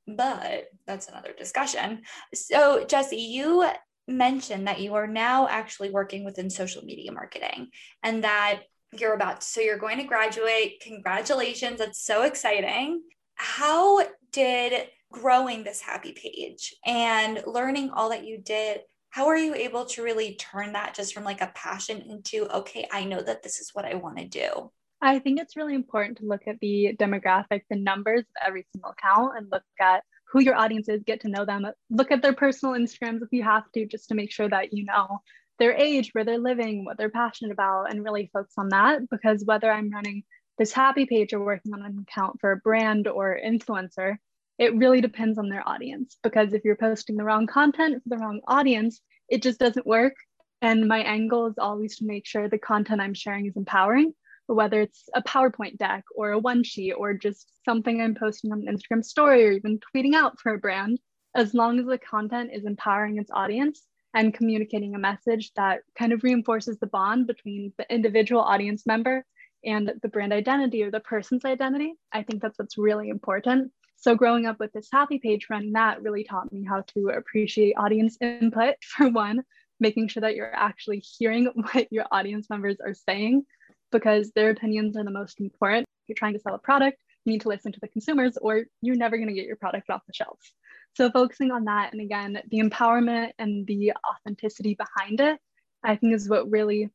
But 0.06 0.66
that's 0.86 1.08
another 1.08 1.32
discussion. 1.36 2.02
So, 2.34 2.84
Jesse, 2.84 3.16
you 3.16 3.66
mentioned 4.06 4.66
that 4.68 4.80
you 4.80 4.94
are 4.94 5.06
now 5.06 5.48
actually 5.48 5.90
working 5.90 6.24
within 6.24 6.50
social 6.50 6.84
media 6.84 7.10
marketing 7.10 7.68
and 8.02 8.22
that 8.22 8.64
you're 8.92 9.14
about 9.14 9.42
so 9.42 9.60
you're 9.60 9.78
going 9.78 9.98
to 9.98 10.04
graduate. 10.04 10.80
Congratulations. 10.82 11.78
That's 11.78 12.04
so 12.04 12.22
exciting. 12.22 13.02
How 13.34 14.02
did 14.30 14.88
growing 15.10 15.64
this 15.64 15.80
happy 15.80 16.12
page 16.12 16.74
and 16.84 17.42
learning 17.46 17.90
all 17.90 18.10
that 18.10 18.26
you 18.26 18.38
did 18.38 18.80
how 19.14 19.28
are 19.28 19.36
you 19.36 19.54
able 19.54 19.84
to 19.84 20.02
really 20.02 20.34
turn 20.34 20.72
that 20.72 20.92
just 20.92 21.14
from 21.14 21.22
like 21.22 21.40
a 21.40 21.52
passion 21.54 22.02
into 22.10 22.52
okay 22.52 22.88
i 22.90 23.04
know 23.04 23.22
that 23.22 23.44
this 23.44 23.60
is 23.60 23.70
what 23.72 23.84
i 23.84 23.94
want 23.94 24.18
to 24.18 24.26
do. 24.26 24.70
I 25.00 25.18
think 25.18 25.38
it's 25.38 25.54
really 25.54 25.74
important 25.74 26.18
to 26.18 26.26
look 26.26 26.48
at 26.48 26.58
the 26.60 26.96
demographic 26.98 27.62
the 27.70 27.76
numbers 27.76 28.20
of 28.20 28.46
every 28.46 28.66
single 28.72 28.92
account 28.92 29.36
and 29.36 29.46
look 29.52 29.62
at 29.80 30.02
who 30.32 30.40
your 30.40 30.56
audience 30.56 30.88
is 30.88 31.02
get 31.04 31.20
to 31.20 31.28
know 31.28 31.44
them 31.44 31.64
look 31.90 32.10
at 32.10 32.22
their 32.22 32.32
personal 32.32 32.74
instagrams 32.74 33.22
if 33.22 33.28
you 33.30 33.44
have 33.44 33.70
to 33.72 33.86
just 33.86 34.08
to 34.08 34.14
make 34.16 34.32
sure 34.32 34.48
that 34.48 34.72
you 34.72 34.84
know 34.84 35.20
their 35.60 35.74
age 35.74 36.10
where 36.12 36.24
they're 36.24 36.38
living 36.38 36.84
what 36.84 36.98
they're 36.98 37.10
passionate 37.10 37.52
about 37.52 37.90
and 37.90 38.02
really 38.02 38.30
focus 38.32 38.54
on 38.58 38.70
that 38.70 39.08
because 39.10 39.44
whether 39.44 39.70
i'm 39.70 39.90
running 39.90 40.24
this 40.58 40.72
happy 40.72 41.06
page 41.06 41.32
or 41.32 41.44
working 41.44 41.72
on 41.72 41.84
an 41.84 42.04
account 42.08 42.40
for 42.40 42.50
a 42.50 42.56
brand 42.56 43.06
or 43.06 43.38
influencer 43.46 44.16
it 44.58 44.76
really 44.76 45.00
depends 45.00 45.38
on 45.38 45.48
their 45.48 45.66
audience 45.68 46.16
because 46.22 46.52
if 46.52 46.64
you're 46.64 46.76
posting 46.76 47.16
the 47.16 47.24
wrong 47.24 47.46
content 47.46 48.02
for 48.02 48.08
the 48.08 48.22
wrong 48.22 48.40
audience, 48.46 49.00
it 49.28 49.42
just 49.42 49.58
doesn't 49.58 49.86
work. 49.86 50.14
And 50.62 50.86
my 50.86 51.00
angle 51.00 51.46
is 51.46 51.58
always 51.58 51.96
to 51.96 52.06
make 52.06 52.26
sure 52.26 52.48
the 52.48 52.58
content 52.58 53.00
I'm 53.00 53.14
sharing 53.14 53.46
is 53.46 53.56
empowering, 53.56 54.14
whether 54.46 54.80
it's 54.80 55.08
a 55.14 55.22
PowerPoint 55.22 55.76
deck 55.78 56.04
or 56.14 56.32
a 56.32 56.38
one 56.38 56.62
sheet 56.62 56.92
or 56.92 57.14
just 57.14 57.50
something 57.64 58.00
I'm 58.00 58.14
posting 58.14 58.52
on 58.52 58.66
an 58.66 58.76
Instagram 58.76 59.04
story 59.04 59.46
or 59.46 59.52
even 59.52 59.80
tweeting 59.94 60.14
out 60.14 60.40
for 60.40 60.54
a 60.54 60.58
brand. 60.58 60.98
As 61.34 61.52
long 61.52 61.80
as 61.80 61.86
the 61.86 61.98
content 61.98 62.50
is 62.52 62.64
empowering 62.64 63.18
its 63.18 63.30
audience 63.32 63.82
and 64.14 64.32
communicating 64.32 64.94
a 64.94 64.98
message 64.98 65.52
that 65.56 65.80
kind 65.98 66.12
of 66.12 66.22
reinforces 66.22 66.78
the 66.78 66.86
bond 66.86 67.26
between 67.26 67.72
the 67.76 67.92
individual 67.92 68.40
audience 68.40 68.86
member 68.86 69.24
and 69.64 69.92
the 70.02 70.08
brand 70.08 70.32
identity 70.32 70.84
or 70.84 70.92
the 70.92 71.00
person's 71.00 71.44
identity, 71.44 71.94
I 72.12 72.22
think 72.22 72.40
that's 72.40 72.58
what's 72.58 72.78
really 72.78 73.08
important. 73.08 73.72
So 74.04 74.14
growing 74.14 74.44
up 74.44 74.60
with 74.60 74.70
this 74.74 74.90
happy 74.92 75.18
page 75.18 75.46
running 75.48 75.72
that 75.72 76.02
really 76.02 76.24
taught 76.24 76.52
me 76.52 76.62
how 76.62 76.82
to 76.88 77.08
appreciate 77.08 77.72
audience 77.78 78.18
input 78.20 78.74
for 78.82 79.08
one, 79.08 79.42
making 79.80 80.08
sure 80.08 80.20
that 80.20 80.36
you're 80.36 80.54
actually 80.54 80.98
hearing 80.98 81.46
what 81.72 81.90
your 81.90 82.04
audience 82.12 82.50
members 82.50 82.76
are 82.84 82.92
saying 82.92 83.46
because 83.90 84.30
their 84.32 84.50
opinions 84.50 84.98
are 84.98 85.04
the 85.04 85.10
most 85.10 85.40
important. 85.40 85.86
If 86.02 86.10
you're 86.10 86.16
trying 86.16 86.34
to 86.34 86.38
sell 86.38 86.54
a 86.54 86.58
product, 86.58 86.98
you 87.24 87.32
need 87.32 87.40
to 87.40 87.48
listen 87.48 87.72
to 87.72 87.80
the 87.80 87.88
consumers 87.88 88.36
or 88.36 88.64
you're 88.82 88.94
never 88.94 89.16
going 89.16 89.28
to 89.28 89.34
get 89.34 89.46
your 89.46 89.56
product 89.56 89.88
off 89.88 90.02
the 90.06 90.12
shelves. 90.12 90.52
So 90.92 91.10
focusing 91.10 91.50
on 91.50 91.64
that 91.64 91.94
and 91.94 92.02
again, 92.02 92.38
the 92.50 92.60
empowerment 92.60 93.30
and 93.38 93.66
the 93.66 93.94
authenticity 94.06 94.76
behind 94.76 95.20
it, 95.20 95.40
I 95.82 95.96
think 95.96 96.12
is 96.12 96.28
what 96.28 96.50
really 96.50 96.90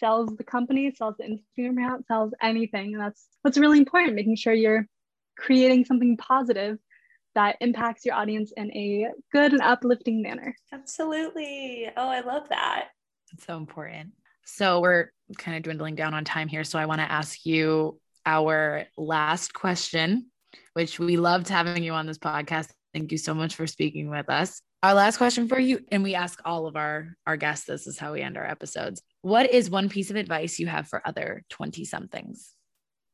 sells 0.00 0.34
the 0.34 0.44
company, 0.44 0.90
sells 0.96 1.16
the 1.18 1.24
Instagram 1.24 1.72
account, 1.72 2.06
sells 2.06 2.32
anything. 2.40 2.94
And 2.94 3.02
that's 3.02 3.26
what's 3.42 3.58
really 3.58 3.76
important, 3.76 4.14
making 4.14 4.36
sure 4.36 4.54
you're 4.54 4.86
creating 5.36 5.84
something 5.84 6.16
positive 6.16 6.78
that 7.34 7.56
impacts 7.60 8.04
your 8.04 8.14
audience 8.14 8.52
in 8.56 8.74
a 8.74 9.08
good 9.32 9.52
and 9.52 9.60
uplifting 9.60 10.22
manner. 10.22 10.56
Absolutely. 10.72 11.86
Oh, 11.96 12.08
I 12.08 12.20
love 12.20 12.48
that. 12.48 12.88
It's 13.32 13.44
so 13.44 13.56
important. 13.56 14.12
So 14.46 14.80
we're 14.80 15.10
kind 15.36 15.56
of 15.56 15.62
dwindling 15.64 15.96
down 15.96 16.14
on 16.14 16.24
time 16.24 16.48
here. 16.48 16.64
So 16.64 16.78
I 16.78 16.86
want 16.86 17.00
to 17.00 17.10
ask 17.10 17.44
you 17.44 18.00
our 18.24 18.84
last 18.96 19.52
question, 19.52 20.30
which 20.72 20.98
we 20.98 21.16
loved 21.16 21.48
having 21.48 21.84
you 21.84 21.92
on 21.92 22.06
this 22.06 22.18
podcast. 22.18 22.70
Thank 22.94 23.12
you 23.12 23.18
so 23.18 23.34
much 23.34 23.54
for 23.54 23.66
speaking 23.66 24.08
with 24.08 24.30
us. 24.30 24.62
Our 24.82 24.94
last 24.94 25.16
question 25.18 25.48
for 25.48 25.58
you, 25.58 25.80
and 25.90 26.02
we 26.02 26.14
ask 26.14 26.40
all 26.44 26.66
of 26.66 26.76
our, 26.76 27.16
our 27.26 27.36
guests, 27.36 27.66
this 27.66 27.86
is 27.86 27.98
how 27.98 28.12
we 28.12 28.22
end 28.22 28.36
our 28.36 28.46
episodes. 28.46 29.02
What 29.22 29.50
is 29.52 29.68
one 29.68 29.88
piece 29.88 30.10
of 30.10 30.16
advice 30.16 30.58
you 30.58 30.68
have 30.68 30.88
for 30.88 31.06
other 31.06 31.42
20 31.50 31.84
somethings? 31.84 32.55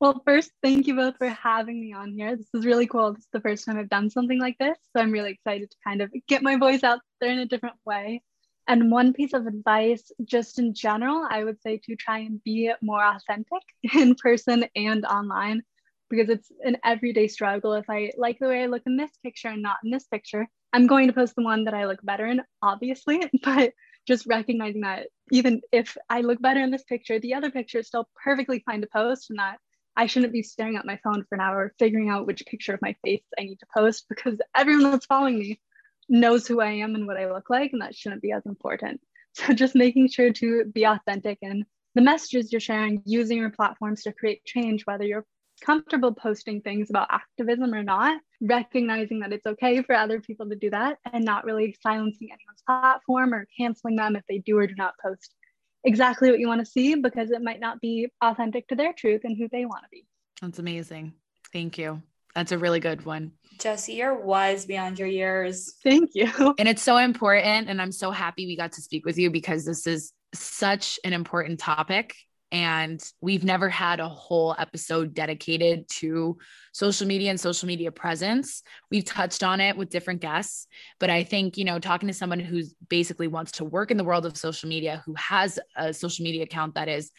Well, 0.03 0.21
first, 0.27 0.51
thank 0.65 0.89
you 0.89 0.97
both 0.97 1.17
for 1.19 1.29
having 1.29 1.81
me 1.81 1.93
on 1.93 2.15
here. 2.15 2.35
This 2.35 2.49
is 2.55 2.67
really 2.67 2.89
cool. 2.89 3.13
This 3.13 3.23
is 3.23 3.29
the 3.33 3.41
first 3.41 3.65
time 3.65 3.79
I've 3.79 3.89
done 3.89 4.11
something 4.11 4.41
like 4.41 4.59
this. 4.59 4.77
So 4.93 5.01
I'm 5.01 5.13
really 5.13 5.31
excited 5.31 5.71
to 5.71 5.77
kind 5.87 6.03
of 6.03 6.13
get 6.27 6.43
my 6.43 6.57
voice 6.57 6.83
out 6.83 6.99
there 7.21 7.31
in 7.31 7.39
a 7.39 7.47
different 7.47 7.77
way. 7.87 8.21
And 8.67 8.91
one 8.91 9.13
piece 9.13 9.33
of 9.33 9.47
advice, 9.47 10.11
just 10.25 10.59
in 10.59 10.75
general, 10.75 11.25
I 11.31 11.45
would 11.45 11.63
say 11.63 11.81
to 11.85 11.95
try 11.95 12.19
and 12.19 12.43
be 12.43 12.73
more 12.83 13.01
authentic 13.01 13.63
in 13.95 14.17
person 14.17 14.67
and 14.75 15.05
online 15.05 15.63
because 16.11 16.29
it's 16.31 16.51
an 16.65 16.79
everyday 16.85 17.29
struggle. 17.29 17.75
If 17.75 17.89
I 17.89 18.11
like 18.17 18.41
the 18.41 18.49
way 18.49 18.65
I 18.65 18.67
look 18.67 18.83
in 18.87 18.97
this 18.97 19.13
picture 19.23 19.51
and 19.51 19.63
not 19.63 19.77
in 19.85 19.93
this 19.93 20.09
picture, 20.09 20.49
I'm 20.73 20.89
going 20.89 21.07
to 21.07 21.13
post 21.13 21.37
the 21.37 21.45
one 21.45 21.63
that 21.67 21.75
I 21.75 21.87
look 21.87 22.01
better 22.03 22.27
in, 22.27 22.43
obviously. 22.61 23.31
But 23.45 23.73
just 24.09 24.27
recognizing 24.27 24.81
that 24.81 25.07
even 25.31 25.61
if 25.71 25.97
I 26.11 26.23
look 26.23 26.43
better 26.43 26.61
in 26.61 26.73
this 26.73 26.83
picture, 26.83 27.21
the 27.21 27.35
other 27.35 27.53
picture 27.53 27.79
is 27.79 27.87
still 27.87 28.09
perfectly 28.25 28.65
fine 28.67 28.81
to 28.81 28.89
post 28.93 29.31
and 29.31 29.39
that 29.39 29.59
I 29.97 30.07
shouldn't 30.07 30.33
be 30.33 30.43
staring 30.43 30.77
at 30.77 30.87
my 30.87 30.99
phone 31.05 31.25
for 31.29 31.35
an 31.35 31.41
hour 31.41 31.73
figuring 31.79 32.09
out 32.09 32.27
which 32.27 32.47
picture 32.47 32.75
of 32.75 32.83
my 32.83 32.97
face 33.05 33.23
I 33.39 33.43
need 33.43 33.59
to 33.61 33.67
post 33.75 34.07
because 34.09 34.39
everyone 34.57 34.91
that's 34.91 35.07
following 35.07 35.39
me 35.39 35.61
knows 36.09 36.47
who 36.47 36.61
I 36.61 36.73
am 36.73 36.95
and 36.95 37.07
what 37.07 37.17
I 37.17 37.31
look 37.31 37.51
like, 37.51 37.73
and 37.73 37.83
that 37.83 37.95
shouldn't 37.95 38.23
be 38.23 38.33
as 38.33 38.47
important. 38.47 39.01
So 39.35 39.55
just 39.55 39.75
making 39.75 40.09
sure 40.09 40.31
to 40.31 40.67
be 40.67 40.85
authentic 40.85 41.39
and 41.41 41.65
the 41.95 42.03
messages 42.03 42.53
you're 42.53 42.61
sharing 42.61 43.03
using 43.07 43.39
your 43.39 43.49
platforms 43.49 44.03
to 44.03 44.13
create 44.13 44.45
change, 44.45 44.83
whether 44.85 45.05
you're 45.05 45.25
comfortable 45.65 46.13
posting 46.13 46.61
things 46.61 46.91
about 46.91 47.09
activism 47.11 47.73
or 47.73 47.83
not, 47.83 48.21
recognizing 48.43 49.21
that 49.21 49.33
it's 49.33 49.47
okay 49.47 49.83
for 49.83 49.95
other 49.95 50.21
people 50.21 50.49
to 50.51 50.57
do 50.57 50.69
that 50.69 50.99
and 51.13 51.25
not 51.25 51.47
really 51.47 51.75
silencing 51.81 52.29
anyone's 52.29 52.63
platform 52.67 53.33
or 53.33 53.47
canceling 53.59 53.97
them 53.97 54.17
if 54.17 54.25
they 54.29 54.39
do 54.39 54.59
or 54.59 54.67
do 54.67 54.75
not 54.77 54.93
post 55.03 55.35
exactly 55.85 56.31
what 56.31 56.39
you 56.39 56.49
want 56.49 56.61
to 56.61 56.71
see 56.71 56.95
because 56.95 57.31
it 57.31 57.43
might 57.43 57.61
not 57.61 57.81
be 57.81 58.09
authentic 58.23 58.69
to 58.69 58.75
their 58.75 58.93
truth 58.93 59.23
and 59.25 59.37
who 59.37 59.49
they 59.51 59.65
want 59.65 59.83
to 59.85 59.89
be. 59.91 60.07
That's 60.41 60.59
amazing. 60.59 61.15
Thank 61.53 61.79
you. 61.79 62.03
That's 62.35 62.53
a 62.53 62.59
really 62.59 62.81
good 62.81 63.05
one. 63.05 63.33
Jessie, 63.59 63.95
you're 63.95 64.15
wise 64.15 64.65
beyond 64.65 64.99
your 64.99 65.09
years. 65.09 65.75
Thank 65.83 66.11
you. 66.15 66.31
And 66.59 66.69
it's 66.69 66.83
so 66.83 66.97
important. 66.97 67.69
And 67.69 67.81
I'm 67.81 67.93
so 67.93 68.11
happy 68.11 68.47
we 68.47 68.57
got 68.57 68.73
to 68.73 68.83
speak 68.83 69.05
with 69.05 69.19
you 69.19 69.31
because 69.31 69.65
this 69.65 69.87
is 69.87 70.13
such 70.35 70.99
an 71.05 71.13
important 71.13 71.61
topic. 71.61 72.15
And 72.53 73.03
we've 73.23 73.45
never 73.45 73.71
had 73.71 73.99
a 73.99 74.09
whole 74.09 74.55
episode 74.59 75.15
dedicated 75.15 75.89
to 75.89 76.37
social 76.73 77.07
media 77.07 77.31
and 77.31 77.41
social 77.41 77.67
media 77.67 77.91
presence. 77.91 78.63
We've 78.91 79.07
touched 79.07 79.43
on 79.43 79.59
it 79.61 79.75
with 79.75 79.89
different 79.89 80.21
guests, 80.21 80.67
but 81.01 81.09
I 81.09 81.25
think, 81.25 81.57
you 81.57 81.65
know, 81.65 81.79
talking 81.79 82.09
to 82.09 82.15
someone 82.15 82.41
who's 82.41 82.75
basically 82.91 83.27
wants 83.27 83.53
to 83.53 83.65
work 83.65 83.91
in 83.91 83.97
the 83.97 84.05
world 84.05 84.27
of 84.27 84.37
social 84.37 84.69
media, 84.69 85.03
who 85.07 85.15
has 85.15 85.59
a 85.77 85.95
social 85.95 86.25
media 86.25 86.43
account 86.43 86.75
that 86.75 86.91
is 86.91 87.11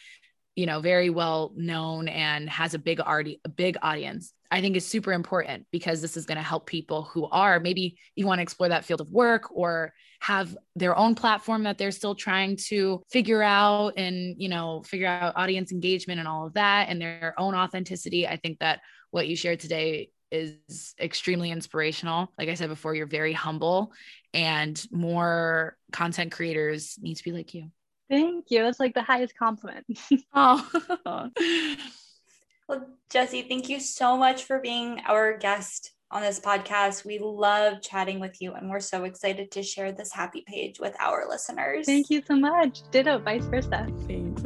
you 0.55 0.65
know 0.65 0.79
very 0.79 1.09
well 1.09 1.51
known 1.55 2.07
and 2.07 2.49
has 2.49 2.73
a 2.73 2.79
big 2.79 2.99
already 2.99 3.39
a 3.45 3.49
big 3.49 3.77
audience 3.81 4.33
i 4.51 4.61
think 4.61 4.75
is 4.75 4.85
super 4.85 5.11
important 5.11 5.65
because 5.71 6.01
this 6.01 6.15
is 6.15 6.25
going 6.25 6.37
to 6.37 6.43
help 6.43 6.65
people 6.65 7.03
who 7.03 7.27
are 7.29 7.59
maybe 7.59 7.97
you 8.15 8.25
want 8.25 8.39
to 8.39 8.43
explore 8.43 8.69
that 8.69 8.85
field 8.85 9.01
of 9.01 9.11
work 9.11 9.49
or 9.51 9.93
have 10.23 10.55
their 10.77 10.97
own 10.97 11.15
platform 11.15 11.63
that 11.63 11.77
they're 11.77 11.91
still 11.91 12.15
trying 12.15 12.55
to 12.55 13.03
figure 13.11 13.43
out 13.43 13.91
and 13.97 14.41
you 14.41 14.47
know 14.47 14.81
figure 14.83 15.07
out 15.07 15.33
audience 15.35 15.69
engagement 15.73 16.17
and 16.17 16.29
all 16.29 16.47
of 16.47 16.53
that 16.53 16.87
and 16.87 17.01
their 17.01 17.33
own 17.37 17.53
authenticity. 17.53 18.25
I 18.25 18.37
think 18.37 18.59
that 18.59 18.79
what 19.11 19.27
you 19.27 19.35
shared 19.35 19.59
today 19.59 20.11
is 20.31 20.95
extremely 20.97 21.51
inspirational. 21.51 22.31
Like 22.37 22.47
i 22.47 22.53
said 22.53 22.69
before 22.69 22.95
you're 22.95 23.05
very 23.05 23.33
humble 23.33 23.91
and 24.33 24.81
more 24.91 25.75
content 25.91 26.31
creators 26.31 26.97
need 27.01 27.15
to 27.15 27.23
be 27.25 27.33
like 27.33 27.53
you 27.53 27.69
Thank 28.13 28.51
you. 28.51 28.61
That's 28.61 28.79
like 28.79 28.93
the 28.93 29.01
highest 29.01 29.35
compliment. 29.37 29.85
oh. 30.33 31.29
well, 32.69 32.87
Jesse, 33.09 33.41
thank 33.43 33.69
you 33.69 33.79
so 33.79 34.15
much 34.15 34.43
for 34.43 34.59
being 34.59 35.01
our 35.07 35.37
guest 35.37 35.93
on 36.11 36.21
this 36.21 36.39
podcast. 36.39 37.05
We 37.05 37.17
love 37.17 37.81
chatting 37.81 38.19
with 38.19 38.39
you, 38.39 38.53
and 38.53 38.69
we're 38.69 38.81
so 38.81 39.05
excited 39.05 39.49
to 39.51 39.63
share 39.63 39.91
this 39.91 40.13
happy 40.13 40.43
page 40.45 40.79
with 40.79 40.95
our 40.99 41.27
listeners. 41.27 41.87
Thank 41.87 42.11
you 42.11 42.21
so 42.27 42.35
much. 42.35 42.81
Ditto, 42.91 43.17
vice 43.17 43.45
versa. 43.45 43.87
Thanks. 44.07 44.43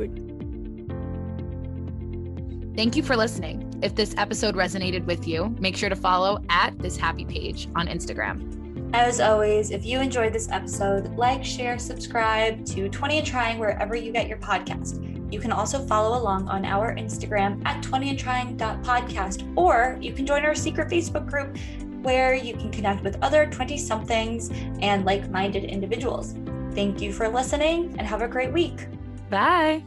Thank 2.78 2.96
you 2.96 3.04
for 3.04 3.18
listening. 3.18 3.80
If 3.82 3.96
this 3.96 4.14
episode 4.18 4.56
resonated 4.56 5.06
with 5.06 5.28
you, 5.28 5.56
make 5.60 5.76
sure 5.76 5.90
to 5.90 5.96
follow 5.96 6.42
at 6.50 6.78
this 6.80 6.96
happy 6.96 7.26
page 7.26 7.68
on 7.76 7.88
Instagram. 7.88 8.67
As 8.94 9.20
always, 9.20 9.72
if 9.72 9.86
you 9.86 10.00
enjoyed 10.00 10.34
this 10.34 10.50
episode, 10.50 11.16
like, 11.18 11.44
share, 11.44 11.78
subscribe 11.78 12.66
to 12.68 12.90
20 12.90 13.18
and 13.18 13.28
Trying 13.28 13.60
wherever 13.60 13.96
you 13.96 14.12
get 14.12 14.28
your 14.28 14.38
podcast. 14.38 15.04
You 15.32 15.40
can 15.40 15.52
also 15.52 15.86
follow 15.86 16.18
along 16.18 16.48
on 16.48 16.64
our 16.64 16.96
Instagram 16.96 17.62
at 17.66 17.84
20 17.84 18.10
and 18.12 18.20
trying.podcast, 18.20 19.54
or 19.58 19.98
you 20.00 20.14
can 20.14 20.26
join 20.26 20.46
our 20.46 20.56
secret 20.56 20.90
Facebook 20.90 21.28
group 21.28 21.58
where 22.02 22.34
you 22.34 22.54
can 22.54 22.72
connect 22.72 23.04
with 23.04 23.18
other 23.22 23.46
20 23.48 23.78
somethings 23.78 24.50
and 24.82 25.04
like 25.04 25.30
minded 25.30 25.66
individuals. 25.66 26.36
Thank 26.74 27.02
you 27.02 27.12
for 27.12 27.28
listening 27.28 27.94
and 27.98 28.08
have 28.08 28.22
a 28.22 28.28
great 28.28 28.54
week. 28.54 28.88
Bye. 29.30 29.84